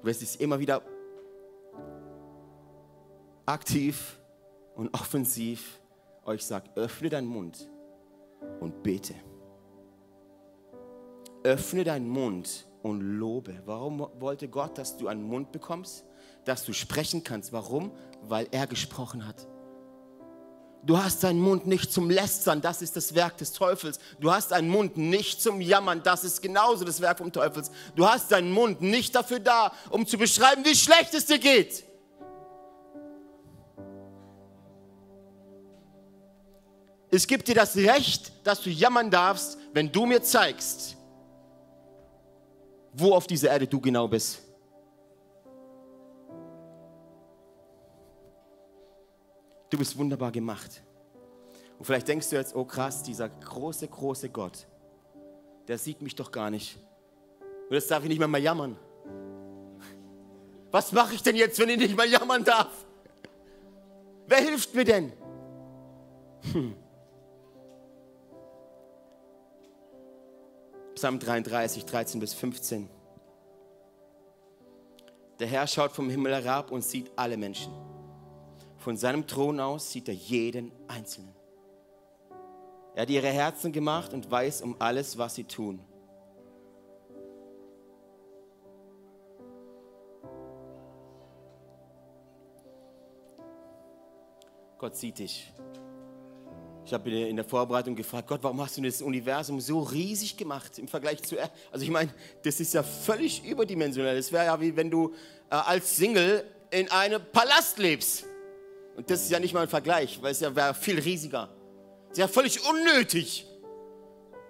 Du 0.00 0.06
wirst 0.06 0.22
es 0.22 0.36
immer 0.36 0.60
wieder 0.60 0.82
aktiv 3.46 4.18
und 4.74 4.92
offensiv 4.92 5.80
euch 6.24 6.44
sagt, 6.44 6.76
öffne 6.76 7.08
deinen 7.08 7.28
Mund 7.28 7.68
und 8.60 8.82
bete. 8.82 9.14
Öffne 11.44 11.84
deinen 11.84 12.08
Mund 12.08 12.66
und 12.82 13.00
lobe. 13.00 13.62
Warum 13.64 14.06
wollte 14.18 14.48
Gott, 14.48 14.78
dass 14.78 14.96
du 14.96 15.06
einen 15.08 15.22
Mund 15.22 15.52
bekommst? 15.52 16.04
Dass 16.44 16.64
du 16.64 16.72
sprechen 16.72 17.22
kannst. 17.22 17.52
Warum? 17.52 17.92
Weil 18.22 18.48
er 18.50 18.66
gesprochen 18.66 19.26
hat. 19.26 19.46
Du 20.82 20.96
hast 20.96 21.24
deinen 21.24 21.40
Mund 21.40 21.66
nicht 21.66 21.92
zum 21.92 22.10
Lästern, 22.10 22.60
das 22.60 22.80
ist 22.80 22.94
das 22.94 23.12
Werk 23.16 23.36
des 23.38 23.52
Teufels. 23.52 23.98
Du 24.20 24.30
hast 24.30 24.52
deinen 24.52 24.68
Mund 24.68 24.96
nicht 24.96 25.42
zum 25.42 25.60
Jammern, 25.60 26.00
das 26.04 26.22
ist 26.22 26.40
genauso 26.40 26.84
das 26.84 27.00
Werk 27.00 27.18
vom 27.18 27.32
Teufels. 27.32 27.72
Du 27.96 28.06
hast 28.06 28.30
deinen 28.30 28.52
Mund 28.52 28.80
nicht 28.82 29.12
dafür 29.12 29.40
da, 29.40 29.72
um 29.90 30.06
zu 30.06 30.16
beschreiben, 30.16 30.64
wie 30.64 30.76
schlecht 30.76 31.12
es 31.14 31.26
dir 31.26 31.40
geht. 31.40 31.85
Es 37.16 37.26
gibt 37.26 37.48
dir 37.48 37.54
das 37.54 37.74
Recht, 37.76 38.30
dass 38.44 38.60
du 38.60 38.68
jammern 38.68 39.10
darfst, 39.10 39.56
wenn 39.72 39.90
du 39.90 40.04
mir 40.04 40.22
zeigst, 40.22 40.98
wo 42.92 43.14
auf 43.14 43.26
dieser 43.26 43.48
Erde 43.48 43.66
du 43.66 43.80
genau 43.80 44.06
bist. 44.06 44.42
Du 49.70 49.78
bist 49.78 49.96
wunderbar 49.96 50.30
gemacht. 50.30 50.82
Und 51.78 51.86
vielleicht 51.86 52.06
denkst 52.06 52.28
du 52.28 52.36
jetzt, 52.36 52.54
oh 52.54 52.66
krass, 52.66 53.02
dieser 53.02 53.30
große, 53.30 53.88
große 53.88 54.28
Gott, 54.28 54.66
der 55.68 55.78
sieht 55.78 56.02
mich 56.02 56.16
doch 56.16 56.30
gar 56.30 56.50
nicht. 56.50 56.78
Und 57.70 57.76
jetzt 57.76 57.90
darf 57.90 58.02
ich 58.02 58.10
nicht 58.10 58.18
mehr 58.18 58.28
mal 58.28 58.42
jammern. 58.42 58.76
Was 60.70 60.92
mache 60.92 61.14
ich 61.14 61.22
denn 61.22 61.36
jetzt, 61.36 61.58
wenn 61.58 61.70
ich 61.70 61.78
nicht 61.78 61.96
mal 61.96 62.06
jammern 62.06 62.44
darf? 62.44 62.84
Wer 64.26 64.42
hilft 64.42 64.74
mir 64.74 64.84
denn? 64.84 65.14
Hm. 66.52 66.76
Psalm 70.96 71.18
33, 71.18 71.84
13 71.84 72.20
bis 72.20 72.32
15. 72.32 72.88
Der 75.38 75.46
Herr 75.46 75.66
schaut 75.66 75.92
vom 75.92 76.08
Himmel 76.08 76.34
herab 76.34 76.70
und 76.70 76.82
sieht 76.82 77.12
alle 77.16 77.36
Menschen. 77.36 77.70
Von 78.78 78.96
seinem 78.96 79.26
Thron 79.26 79.60
aus 79.60 79.92
sieht 79.92 80.08
er 80.08 80.14
jeden 80.14 80.72
Einzelnen. 80.88 81.34
Er 82.94 83.02
hat 83.02 83.10
ihre 83.10 83.28
Herzen 83.28 83.72
gemacht 83.72 84.14
und 84.14 84.30
weiß 84.30 84.62
um 84.62 84.74
alles, 84.78 85.18
was 85.18 85.34
sie 85.34 85.44
tun. 85.44 85.84
Gott 94.78 94.96
sieht 94.96 95.18
dich. 95.18 95.52
Ich 96.86 96.94
habe 96.94 97.10
in 97.10 97.34
der 97.34 97.44
Vorbereitung 97.44 97.96
gefragt, 97.96 98.28
Gott, 98.28 98.44
warum 98.44 98.60
hast 98.60 98.76
du 98.76 98.82
das 98.82 99.02
Universum 99.02 99.60
so 99.60 99.80
riesig 99.80 100.36
gemacht 100.36 100.78
im 100.78 100.86
Vergleich 100.86 101.20
zu 101.20 101.36
er? 101.36 101.50
Also 101.72 101.84
ich 101.84 101.90
meine, 101.90 102.14
das 102.44 102.60
ist 102.60 102.74
ja 102.74 102.84
völlig 102.84 103.44
überdimensionell. 103.44 104.16
Das 104.16 104.30
wäre 104.30 104.44
ja 104.44 104.60
wie 104.60 104.76
wenn 104.76 104.88
du 104.88 105.12
äh, 105.50 105.56
als 105.56 105.96
Single 105.96 106.44
in 106.70 106.88
einem 106.92 107.20
Palast 107.32 107.78
lebst. 107.78 108.24
Und 108.96 109.10
das 109.10 109.22
ist 109.22 109.32
ja 109.32 109.40
nicht 109.40 109.52
mal 109.52 109.62
ein 109.62 109.68
Vergleich, 109.68 110.22
weil 110.22 110.30
es 110.30 110.38
ja 110.38 110.54
wäre 110.54 110.74
viel 110.74 111.00
riesiger. 111.00 111.48
Das 112.04 112.12
ist 112.12 112.18
ja 112.18 112.28
völlig 112.28 112.60
unnötig. 112.70 113.48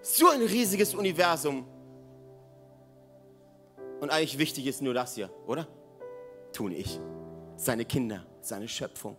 So 0.03 0.29
ein 0.29 0.43
riesiges 0.43 0.95
Universum. 0.95 1.67
Und 4.01 4.11
eigentlich 4.11 4.37
wichtig 4.37 4.67
ist 4.67 4.83
nur 4.83 4.93
das 4.93 5.15
hier, 5.15 5.31
oder? 5.47 5.67
Tun 6.53 6.73
ich. 6.73 7.01
Seine 7.57 7.87
Kinder, 7.87 8.27
seine 8.43 8.69
Schöpfung. 8.69 9.17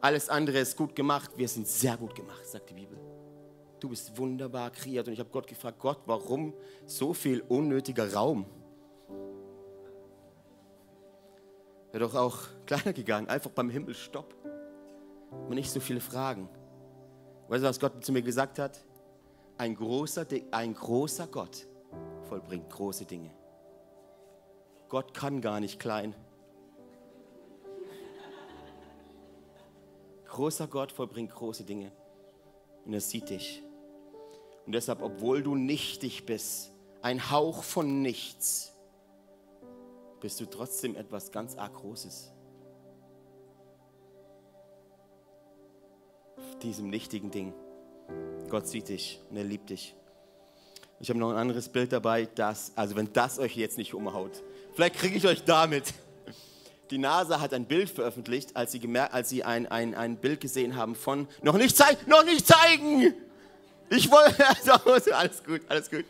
Alles 0.00 0.28
andere 0.28 0.58
ist 0.58 0.76
gut 0.76 0.94
gemacht. 0.94 1.30
Wir 1.36 1.48
sind 1.48 1.66
sehr 1.66 1.96
gut 1.96 2.14
gemacht, 2.14 2.46
sagt 2.46 2.70
die 2.70 2.74
Bibel. 2.74 2.98
Du 3.80 3.88
bist 3.88 4.16
wunderbar 4.16 4.70
kreiert. 4.70 5.06
Und 5.06 5.14
ich 5.14 5.20
habe 5.20 5.30
Gott 5.30 5.46
gefragt, 5.46 5.78
Gott, 5.78 6.00
warum 6.06 6.54
so 6.86 7.12
viel 7.12 7.42
unnötiger 7.48 8.12
Raum? 8.12 8.46
Wäre 11.92 12.04
doch 12.04 12.14
auch 12.14 12.38
kleiner 12.66 12.92
gegangen. 12.92 13.28
Einfach 13.28 13.50
beim 13.50 13.68
Himmel 13.68 13.94
Stopp. 13.94 14.34
Und 15.48 15.54
nicht 15.54 15.70
so 15.70 15.80
viele 15.80 16.00
Fragen. 16.00 16.48
Weißt 17.48 17.64
du, 17.64 17.68
was 17.68 17.80
Gott 17.80 18.04
zu 18.04 18.12
mir 18.12 18.22
gesagt 18.22 18.58
hat? 18.58 18.84
Ein 19.58 19.74
großer, 19.74 20.26
ein 20.52 20.74
großer 20.74 21.26
Gott 21.26 21.66
vollbringt 22.30 22.70
große 22.70 23.04
Dinge. 23.04 23.30
Gott 24.88 25.14
kann 25.14 25.40
gar 25.40 25.60
nicht 25.60 25.80
klein. 25.80 26.14
Großer 30.30 30.68
Gott 30.68 30.92
vollbringt 30.92 31.34
große 31.34 31.64
Dinge. 31.64 31.90
Und 32.84 32.94
er 32.94 33.00
sieht 33.00 33.30
dich. 33.30 33.62
Und 34.64 34.72
deshalb, 34.72 35.02
obwohl 35.02 35.42
du 35.42 35.56
nichtig 35.56 36.24
bist, 36.24 36.70
ein 37.02 37.30
Hauch 37.30 37.64
von 37.64 38.00
nichts, 38.00 38.72
bist 40.20 40.40
du 40.40 40.46
trotzdem 40.46 40.94
etwas 40.94 41.32
ganz 41.32 41.56
arg 41.56 41.74
Großes. 41.74 42.32
Auf 46.36 46.58
diesem 46.60 46.90
nichtigen 46.90 47.32
Ding. 47.32 47.52
Gott 48.48 48.68
sieht 48.68 48.88
dich 48.88 49.20
und 49.30 49.36
er 49.36 49.44
liebt 49.44 49.70
dich. 49.70 49.96
Ich 51.00 51.08
habe 51.08 51.18
noch 51.18 51.30
ein 51.30 51.38
anderes 51.38 51.68
Bild 51.70 51.92
dabei, 51.92 52.26
das, 52.26 52.72
also 52.76 52.94
wenn 52.94 53.12
das 53.12 53.38
euch 53.38 53.56
jetzt 53.56 53.78
nicht 53.78 53.94
umhaut, 53.94 54.42
vielleicht 54.74 54.96
kriege 54.96 55.16
ich 55.16 55.26
euch 55.26 55.44
damit. 55.44 55.94
Die 56.90 56.98
NASA 56.98 57.40
hat 57.40 57.54
ein 57.54 57.66
Bild 57.66 57.88
veröffentlicht, 57.88 58.56
als 58.56 58.72
sie, 58.72 58.80
gemerkt, 58.80 59.14
als 59.14 59.28
sie 59.28 59.44
ein, 59.44 59.66
ein, 59.68 59.94
ein 59.94 60.16
Bild 60.16 60.40
gesehen 60.40 60.74
haben 60.76 60.96
von, 60.96 61.28
noch 61.42 61.56
nicht 61.56 61.76
zeigen, 61.76 61.98
noch 62.06 62.24
nicht 62.24 62.46
zeigen! 62.46 63.14
Ich 63.92 64.10
wollte, 64.10 64.46
also, 64.48 64.72
alles 65.12 65.42
gut, 65.42 65.62
alles 65.68 65.90
gut. 65.90 66.04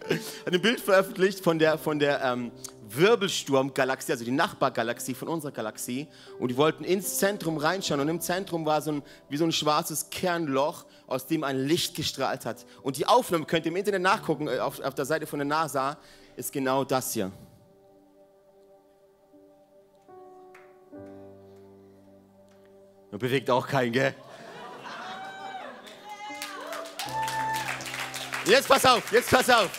Hat 0.44 0.52
ein 0.52 0.60
Bild 0.60 0.80
veröffentlicht 0.80 1.42
von 1.42 1.58
der, 1.58 1.78
von 1.78 1.98
der 1.98 2.22
ähm, 2.22 2.50
Wirbelsturmgalaxie, 2.88 4.12
also 4.12 4.24
die 4.24 4.30
Nachbargalaxie 4.30 5.14
von 5.14 5.28
unserer 5.28 5.52
Galaxie. 5.52 6.06
Und 6.38 6.50
die 6.50 6.56
wollten 6.58 6.84
ins 6.84 7.18
Zentrum 7.18 7.56
reinschauen. 7.56 8.00
Und 8.00 8.08
im 8.08 8.20
Zentrum 8.20 8.66
war 8.66 8.82
so 8.82 8.92
ein, 8.92 9.02
wie 9.30 9.38
so 9.38 9.44
ein 9.44 9.52
schwarzes 9.52 10.10
Kernloch, 10.10 10.84
aus 11.06 11.26
dem 11.26 11.42
ein 11.42 11.66
Licht 11.66 11.96
gestrahlt 11.96 12.44
hat. 12.44 12.66
Und 12.82 12.98
die 12.98 13.06
Aufnahme, 13.06 13.46
könnt 13.46 13.64
ihr 13.64 13.72
im 13.72 13.76
Internet 13.76 14.02
nachgucken, 14.02 14.46
äh, 14.48 14.58
auf, 14.58 14.80
auf 14.80 14.94
der 14.94 15.06
Seite 15.06 15.26
von 15.26 15.38
der 15.38 15.46
NASA, 15.46 15.96
ist 16.36 16.52
genau 16.52 16.84
das 16.84 17.14
hier. 17.14 17.32
Und 23.10 23.18
bewegt 23.18 23.50
auch 23.50 23.66
keinen, 23.66 23.92
gell? 23.92 24.14
Jetzt 28.46 28.68
pass 28.68 28.84
auf, 28.86 29.12
jetzt 29.12 29.30
pass 29.30 29.50
auf. 29.50 29.70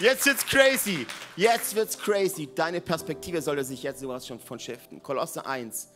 Jetzt 0.00 0.26
wird's 0.26 0.44
crazy. 0.44 1.06
Jetzt 1.36 1.74
wird's 1.74 1.96
crazy. 1.98 2.48
Deine 2.54 2.80
Perspektive 2.80 3.40
sollte 3.40 3.64
sich 3.64 3.82
jetzt 3.82 4.00
sowas 4.00 4.26
schon 4.26 4.40
von 4.40 4.58
shiften. 4.58 5.02
Kolosse 5.02 5.46
1, 5.46 5.88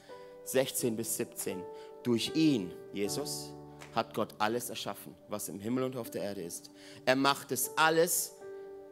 16 0.44 0.96
bis 0.96 1.16
17. 1.16 1.62
Durch 2.02 2.30
ihn, 2.34 2.72
Jesus, 2.92 3.52
hat 3.94 4.14
Gott 4.14 4.34
alles 4.38 4.70
erschaffen, 4.70 5.14
was 5.28 5.48
im 5.48 5.60
Himmel 5.60 5.84
und 5.84 5.96
auf 5.96 6.10
der 6.10 6.22
Erde 6.22 6.42
ist. 6.42 6.70
Er 7.04 7.16
macht 7.16 7.52
es 7.52 7.70
alles, 7.76 8.34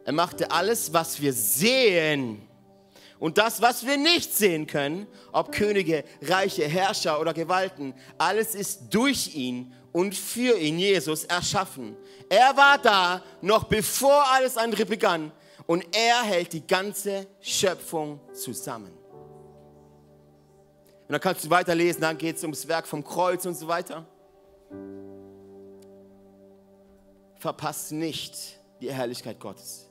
er 0.05 0.13
machte 0.13 0.51
alles, 0.51 0.93
was 0.93 1.21
wir 1.21 1.33
sehen, 1.33 2.47
und 3.21 3.37
das, 3.37 3.61
was 3.61 3.85
wir 3.85 3.97
nicht 3.97 4.33
sehen 4.33 4.65
können, 4.65 5.05
ob 5.31 5.51
Könige, 5.51 6.03
Reiche, 6.23 6.67
Herrscher 6.67 7.21
oder 7.21 7.35
Gewalten, 7.35 7.93
alles 8.17 8.55
ist 8.55 8.89
durch 8.89 9.35
ihn 9.35 9.75
und 9.91 10.15
für 10.15 10.57
ihn, 10.57 10.79
Jesus, 10.79 11.25
erschaffen. 11.25 11.95
Er 12.29 12.57
war 12.57 12.79
da, 12.79 13.21
noch 13.41 13.65
bevor 13.65 14.25
alles 14.31 14.57
andere 14.57 14.87
begann. 14.87 15.31
Und 15.67 15.85
er 15.95 16.23
hält 16.23 16.51
die 16.53 16.65
ganze 16.65 17.27
Schöpfung 17.41 18.19
zusammen. 18.33 18.91
Und 21.07 21.11
dann 21.11 21.21
kannst 21.21 21.45
du 21.45 21.49
weiterlesen, 21.51 22.01
dann 22.01 22.17
geht 22.17 22.37
es 22.37 22.41
ums 22.41 22.67
Werk 22.67 22.87
vom 22.87 23.03
Kreuz 23.03 23.45
und 23.45 23.53
so 23.53 23.67
weiter. 23.67 24.03
Verpasst 27.37 27.91
nicht 27.91 28.59
die 28.81 28.91
Herrlichkeit 28.91 29.39
Gottes. 29.39 29.90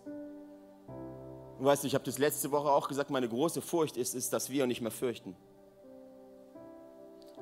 Und 1.60 1.66
weißt 1.66 1.82
du, 1.82 1.88
ich 1.88 1.94
habe 1.94 2.04
das 2.04 2.16
letzte 2.16 2.50
Woche 2.52 2.70
auch 2.70 2.88
gesagt, 2.88 3.10
meine 3.10 3.28
große 3.28 3.60
Furcht 3.60 3.98
ist, 3.98 4.14
ist, 4.14 4.32
dass 4.32 4.48
wir 4.48 4.66
nicht 4.66 4.80
mehr 4.80 4.90
fürchten. 4.90 5.36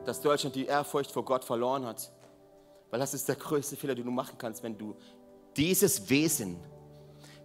Dass 0.05 0.21
Deutschland 0.21 0.57
die 0.57 0.67
Ehrfurcht 0.67 1.13
vor 1.13 1.25
Gott 1.25 1.45
verloren 1.45 1.87
hat. 1.87 2.11
Weil 2.91 2.99
das 2.99 3.15
ist 3.15 3.29
der 3.29 3.37
größte 3.37 3.77
Fehler, 3.77 3.95
den 3.95 4.07
du 4.07 4.11
machen 4.11 4.37
kannst, 4.37 4.65
wenn 4.65 4.77
du 4.77 4.97
dieses 5.57 6.11
Wesen, 6.11 6.59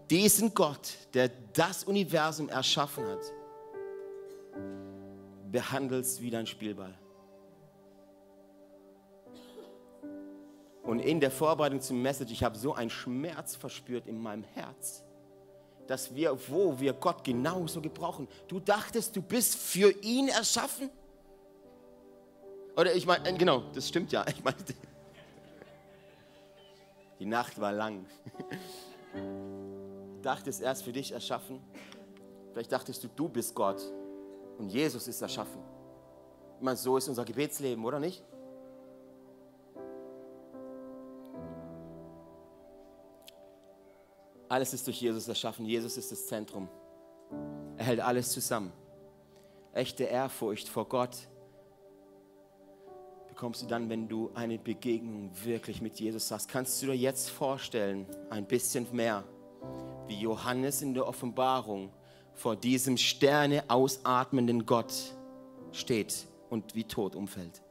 diesen 0.09 0.51
Gott, 0.55 0.97
der 1.13 1.29
das 1.53 1.83
Universum 1.83 2.49
erschaffen 2.49 3.05
hat, 3.05 3.21
behandelst 5.51 6.23
wie 6.23 6.31
dein 6.31 6.47
Spielball. 6.47 6.97
Und 10.81 11.01
in 11.01 11.19
der 11.19 11.29
Vorbereitung 11.29 11.81
zum 11.81 12.01
Message, 12.01 12.31
ich 12.31 12.43
habe 12.43 12.57
so 12.57 12.73
einen 12.73 12.89
Schmerz 12.89 13.55
verspürt 13.55 14.07
in 14.07 14.19
meinem 14.19 14.43
Herz 14.43 15.03
dass 15.87 16.13
wir, 16.15 16.37
wo 16.49 16.79
wir 16.79 16.93
Gott 16.93 17.23
genauso 17.23 17.81
gebrauchen. 17.81 18.27
Du 18.47 18.59
dachtest, 18.59 19.15
du 19.15 19.21
bist 19.21 19.55
für 19.55 19.91
ihn 20.01 20.29
erschaffen? 20.29 20.89
Oder 22.75 22.95
ich 22.95 23.05
meine, 23.05 23.29
äh, 23.29 23.33
genau, 23.33 23.63
das 23.73 23.87
stimmt 23.87 24.11
ja. 24.11 24.25
Ich 24.27 24.43
meine, 24.43 24.57
die 27.19 27.25
Nacht 27.25 27.59
war 27.59 27.71
lang. 27.71 28.05
Du 29.13 30.29
dachtest 30.29 30.61
erst 30.61 30.83
für 30.83 30.93
dich 30.93 31.11
erschaffen. 31.11 31.59
Vielleicht 32.53 32.71
dachtest 32.71 33.03
du, 33.03 33.09
du 33.09 33.27
bist 33.27 33.53
Gott 33.53 33.81
und 34.57 34.69
Jesus 34.69 35.07
ist 35.07 35.21
erschaffen. 35.21 35.61
Ich 36.57 36.63
meine, 36.63 36.77
so 36.77 36.95
ist 36.95 37.09
unser 37.09 37.25
Gebetsleben, 37.25 37.83
oder 37.83 37.99
nicht? 37.99 38.23
Alles 44.53 44.71
ist 44.71 44.85
durch 44.85 45.01
Jesus 45.01 45.27
erschaffen. 45.27 45.65
Jesus 45.65 45.97
ist 45.97 46.11
das 46.11 46.27
Zentrum. 46.27 46.69
Er 47.75 47.85
hält 47.85 47.99
alles 47.99 48.29
zusammen. 48.29 48.71
Echte 49.73 50.03
Ehrfurcht 50.03 50.69
vor 50.69 50.87
Gott 50.87 51.27
bekommst 53.29 53.63
du 53.63 53.65
dann, 53.65 53.89
wenn 53.89 54.07
du 54.07 54.29
eine 54.35 54.59
Begegnung 54.59 55.31
wirklich 55.43 55.81
mit 55.81 55.99
Jesus 55.99 56.29
hast. 56.29 56.49
Kannst 56.49 56.79
du 56.79 56.85
dir 56.85 56.95
jetzt 56.95 57.31
vorstellen, 57.31 58.05
ein 58.29 58.45
bisschen 58.45 58.85
mehr, 58.91 59.23
wie 60.05 60.19
Johannes 60.19 60.83
in 60.83 60.93
der 60.93 61.07
Offenbarung 61.07 61.91
vor 62.35 62.55
diesem 62.55 62.97
Sterne 62.97 63.63
ausatmenden 63.71 64.67
Gott 64.67 64.93
steht 65.71 66.27
und 66.51 66.75
wie 66.75 66.83
tot 66.83 67.15
umfällt. 67.15 67.63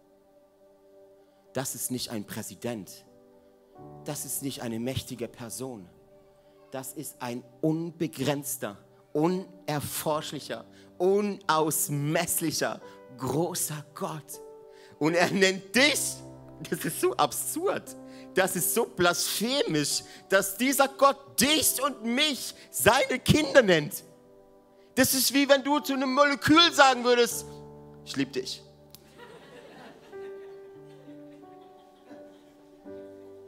Das 1.53 1.77
ist 1.77 1.93
nicht 1.93 2.11
ein 2.11 2.25
Präsident. 2.25 3.05
Das 4.05 4.25
ist 4.25 4.43
nicht 4.43 4.63
eine 4.63 4.81
mächtige 4.81 5.29
Person 5.29 5.89
das 6.73 6.95
ist 6.95 7.17
ein 7.21 7.45
unbegrenzter, 7.61 8.79
unerforschlicher, 9.13 10.65
unausmesslicher, 10.97 12.81
großer 13.19 13.85
Gott. 13.95 14.41
Und 14.99 15.15
er 15.15 15.31
nennt 15.31 15.75
dich, 15.77 16.01
das 16.71 16.85
ist 16.85 17.01
so 17.01 17.15
absurd, 17.15 17.95
das 18.35 18.57
ist 18.57 18.73
so 18.73 18.87
blasphemisch, 18.87 20.03
dass 20.31 20.57
dieser 20.57 20.89
Gott 20.89 21.39
dich 21.39 21.83
und 21.83 22.05
mich 22.05 22.55
seine 22.71 23.19
Kinder 23.19 23.61
nennt. 23.61 24.03
Das 24.95 25.13
ist 25.13 25.35
wie 25.35 25.47
wenn 25.49 25.63
du 25.63 25.79
zu 25.81 25.93
einem 25.93 26.15
Molekül 26.15 26.73
sagen 26.73 27.05
würdest, 27.05 27.45
ich 28.07 28.17
liebe 28.17 28.33
dich. 28.33 28.63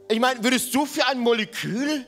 Ich 0.07 0.19
meine, 0.19 0.43
würdest 0.43 0.73
du 0.75 0.85
für 0.85 1.07
ein 1.07 1.17
Molekül 1.17 2.05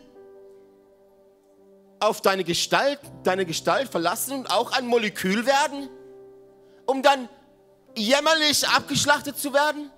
auf 1.99 2.21
deine 2.21 2.43
Gestalt, 2.43 2.99
deine 3.23 3.45
Gestalt 3.45 3.89
verlassen 3.89 4.33
und 4.33 4.51
auch 4.51 4.71
ein 4.71 4.87
Molekül 4.87 5.45
werden, 5.45 5.89
um 6.85 7.01
dann 7.01 7.27
jämmerlich 7.95 8.67
abgeschlachtet 8.67 9.37
zu 9.37 9.53
werden? 9.53 9.91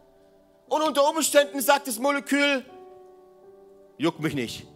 Und 0.68 0.82
unter 0.82 1.10
Umständen 1.10 1.62
sagt 1.62 1.88
das 1.88 2.00
Molekül, 2.00 2.64
juckt 3.98 4.20
mich 4.20 4.34
nicht. 4.34 4.68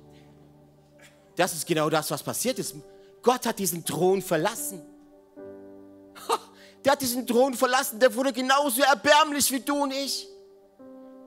Das 1.36 1.54
ist 1.54 1.66
genau 1.66 1.90
das, 1.90 2.12
was 2.12 2.22
passiert 2.22 2.60
ist. 2.60 2.76
Gott 3.22 3.46
hat 3.46 3.58
diesen 3.60 3.86
Thron 3.86 4.22
verlassen. 4.22 4.82
Der 6.84 6.92
hat 6.92 7.02
diesen 7.02 7.26
Thron 7.26 7.54
verlassen, 7.54 7.98
der 7.98 8.14
wurde 8.14 8.34
genauso 8.34 8.82
erbärmlich 8.82 9.50
wie 9.52 9.62
du 9.62 9.84
und 9.84 9.94
ich. 9.94 10.28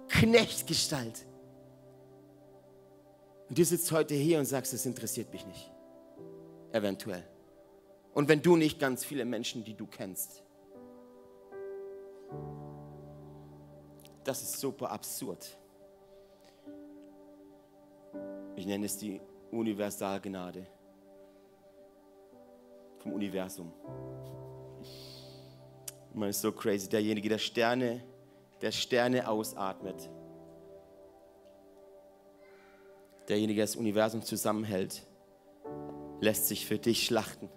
Knechtgestalt. 0.09 1.25
Und 3.49 3.57
du 3.57 3.65
sitzt 3.65 3.91
heute 3.91 4.15
hier 4.15 4.39
und 4.39 4.45
sagst, 4.45 4.75
es 4.75 4.85
interessiert 4.85 5.33
mich 5.33 5.47
nicht 5.47 5.71
eventuell. 6.73 7.25
Und 8.15 8.29
wenn 8.29 8.41
du 8.41 8.57
nicht 8.57 8.79
ganz 8.79 9.05
viele 9.05 9.25
Menschen, 9.25 9.63
die 9.65 9.75
du 9.75 9.87
kennst. 9.87 10.43
Das 14.25 14.43
ist 14.43 14.59
super 14.59 14.91
absurd. 14.91 15.47
Ich 18.57 18.67
nenne 18.67 18.87
es 18.87 18.97
die 18.97 19.21
Universalgnade 19.51 20.67
vom 22.99 23.13
Universum. 23.13 23.73
Man 26.15 26.31
ist 26.31 26.41
so 26.41 26.51
crazy. 26.51 26.89
Derjenige, 26.89 27.29
der 27.29 27.39
Sterne, 27.39 28.03
der 28.63 28.73
Sterne 28.73 29.29
ausatmet. 29.29 30.09
Derjenige, 33.29 33.59
der 33.59 33.67
das 33.67 33.77
Universum 33.77 34.23
zusammenhält 34.23 35.07
lässt 36.21 36.49
sich 36.49 36.67
für 36.67 36.79
dich 36.79 37.07
schlachten. 37.07 37.49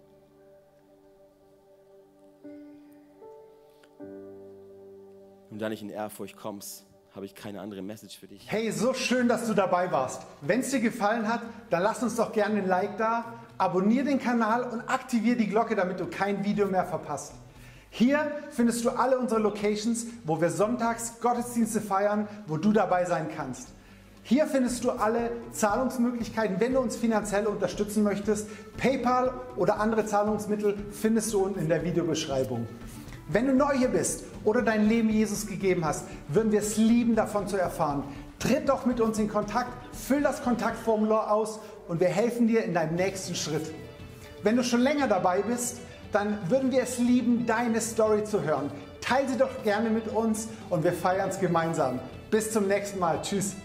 Und 5.49 5.59
da 5.59 5.69
nicht 5.69 5.81
in 5.81 5.89
Ehrfurcht 5.89 6.37
kommst, 6.37 6.85
habe 7.15 7.25
ich 7.25 7.33
keine 7.33 7.59
andere 7.61 7.81
Message 7.81 8.17
für 8.17 8.27
dich. 8.27 8.51
Hey, 8.51 8.71
so 8.71 8.93
schön, 8.93 9.27
dass 9.27 9.47
du 9.47 9.53
dabei 9.53 9.91
warst. 9.91 10.21
Wenn 10.41 10.59
es 10.59 10.69
dir 10.69 10.79
gefallen 10.79 11.27
hat, 11.27 11.41
dann 11.69 11.81
lass 11.81 12.03
uns 12.03 12.15
doch 12.15 12.31
gerne 12.31 12.59
ein 12.59 12.67
Like 12.67 12.97
da, 12.97 13.33
abonniere 13.57 14.05
den 14.05 14.19
Kanal 14.19 14.63
und 14.63 14.81
aktiviere 14.81 15.37
die 15.37 15.47
Glocke, 15.47 15.75
damit 15.75 15.99
du 15.99 16.05
kein 16.05 16.45
Video 16.45 16.67
mehr 16.67 16.85
verpasst. 16.85 17.33
Hier 17.89 18.31
findest 18.51 18.85
du 18.85 18.91
alle 18.91 19.17
unsere 19.17 19.41
Locations, 19.41 20.05
wo 20.23 20.39
wir 20.39 20.51
sonntags 20.51 21.19
Gottesdienste 21.19 21.81
feiern, 21.81 22.27
wo 22.45 22.57
du 22.57 22.71
dabei 22.71 23.05
sein 23.05 23.29
kannst. 23.35 23.69
Hier 24.29 24.45
findest 24.45 24.83
du 24.83 24.91
alle 24.91 25.31
Zahlungsmöglichkeiten, 25.53 26.59
wenn 26.59 26.73
du 26.73 26.79
uns 26.79 26.95
finanziell 26.95 27.47
unterstützen 27.47 28.03
möchtest. 28.03 28.47
PayPal 28.77 29.33
oder 29.55 29.79
andere 29.79 30.05
Zahlungsmittel 30.05 30.75
findest 30.91 31.33
du 31.33 31.45
unten 31.45 31.61
in 31.61 31.67
der 31.67 31.83
Videobeschreibung. 31.83 32.67
Wenn 33.27 33.47
du 33.47 33.55
neu 33.55 33.73
hier 33.75 33.87
bist 33.87 34.25
oder 34.43 34.61
dein 34.61 34.87
Leben 34.87 35.09
Jesus 35.09 35.47
gegeben 35.47 35.83
hast, 35.83 36.05
würden 36.27 36.51
wir 36.51 36.59
es 36.59 36.77
lieben, 36.77 37.15
davon 37.15 37.47
zu 37.47 37.57
erfahren. 37.57 38.03
Tritt 38.37 38.69
doch 38.69 38.85
mit 38.85 39.01
uns 39.01 39.17
in 39.17 39.29
Kontakt, 39.29 39.71
füll 39.95 40.21
das 40.21 40.43
Kontaktformular 40.43 41.31
aus 41.31 41.59
und 41.87 41.99
wir 41.99 42.09
helfen 42.09 42.47
dir 42.47 42.63
in 42.63 42.75
deinem 42.75 42.97
nächsten 42.97 43.33
Schritt. 43.33 43.73
Wenn 44.43 44.55
du 44.55 44.63
schon 44.63 44.81
länger 44.81 45.07
dabei 45.07 45.41
bist, 45.41 45.79
dann 46.11 46.37
würden 46.49 46.71
wir 46.71 46.83
es 46.83 46.99
lieben, 46.99 47.47
deine 47.47 47.81
Story 47.81 48.25
zu 48.25 48.43
hören. 48.43 48.69
Teile 49.01 49.27
sie 49.27 49.37
doch 49.37 49.63
gerne 49.63 49.89
mit 49.89 50.07
uns 50.07 50.49
und 50.69 50.83
wir 50.83 50.93
feiern 50.93 51.29
es 51.29 51.39
gemeinsam. 51.39 51.99
Bis 52.29 52.51
zum 52.51 52.67
nächsten 52.67 52.99
Mal. 52.99 53.23
Tschüss. 53.23 53.55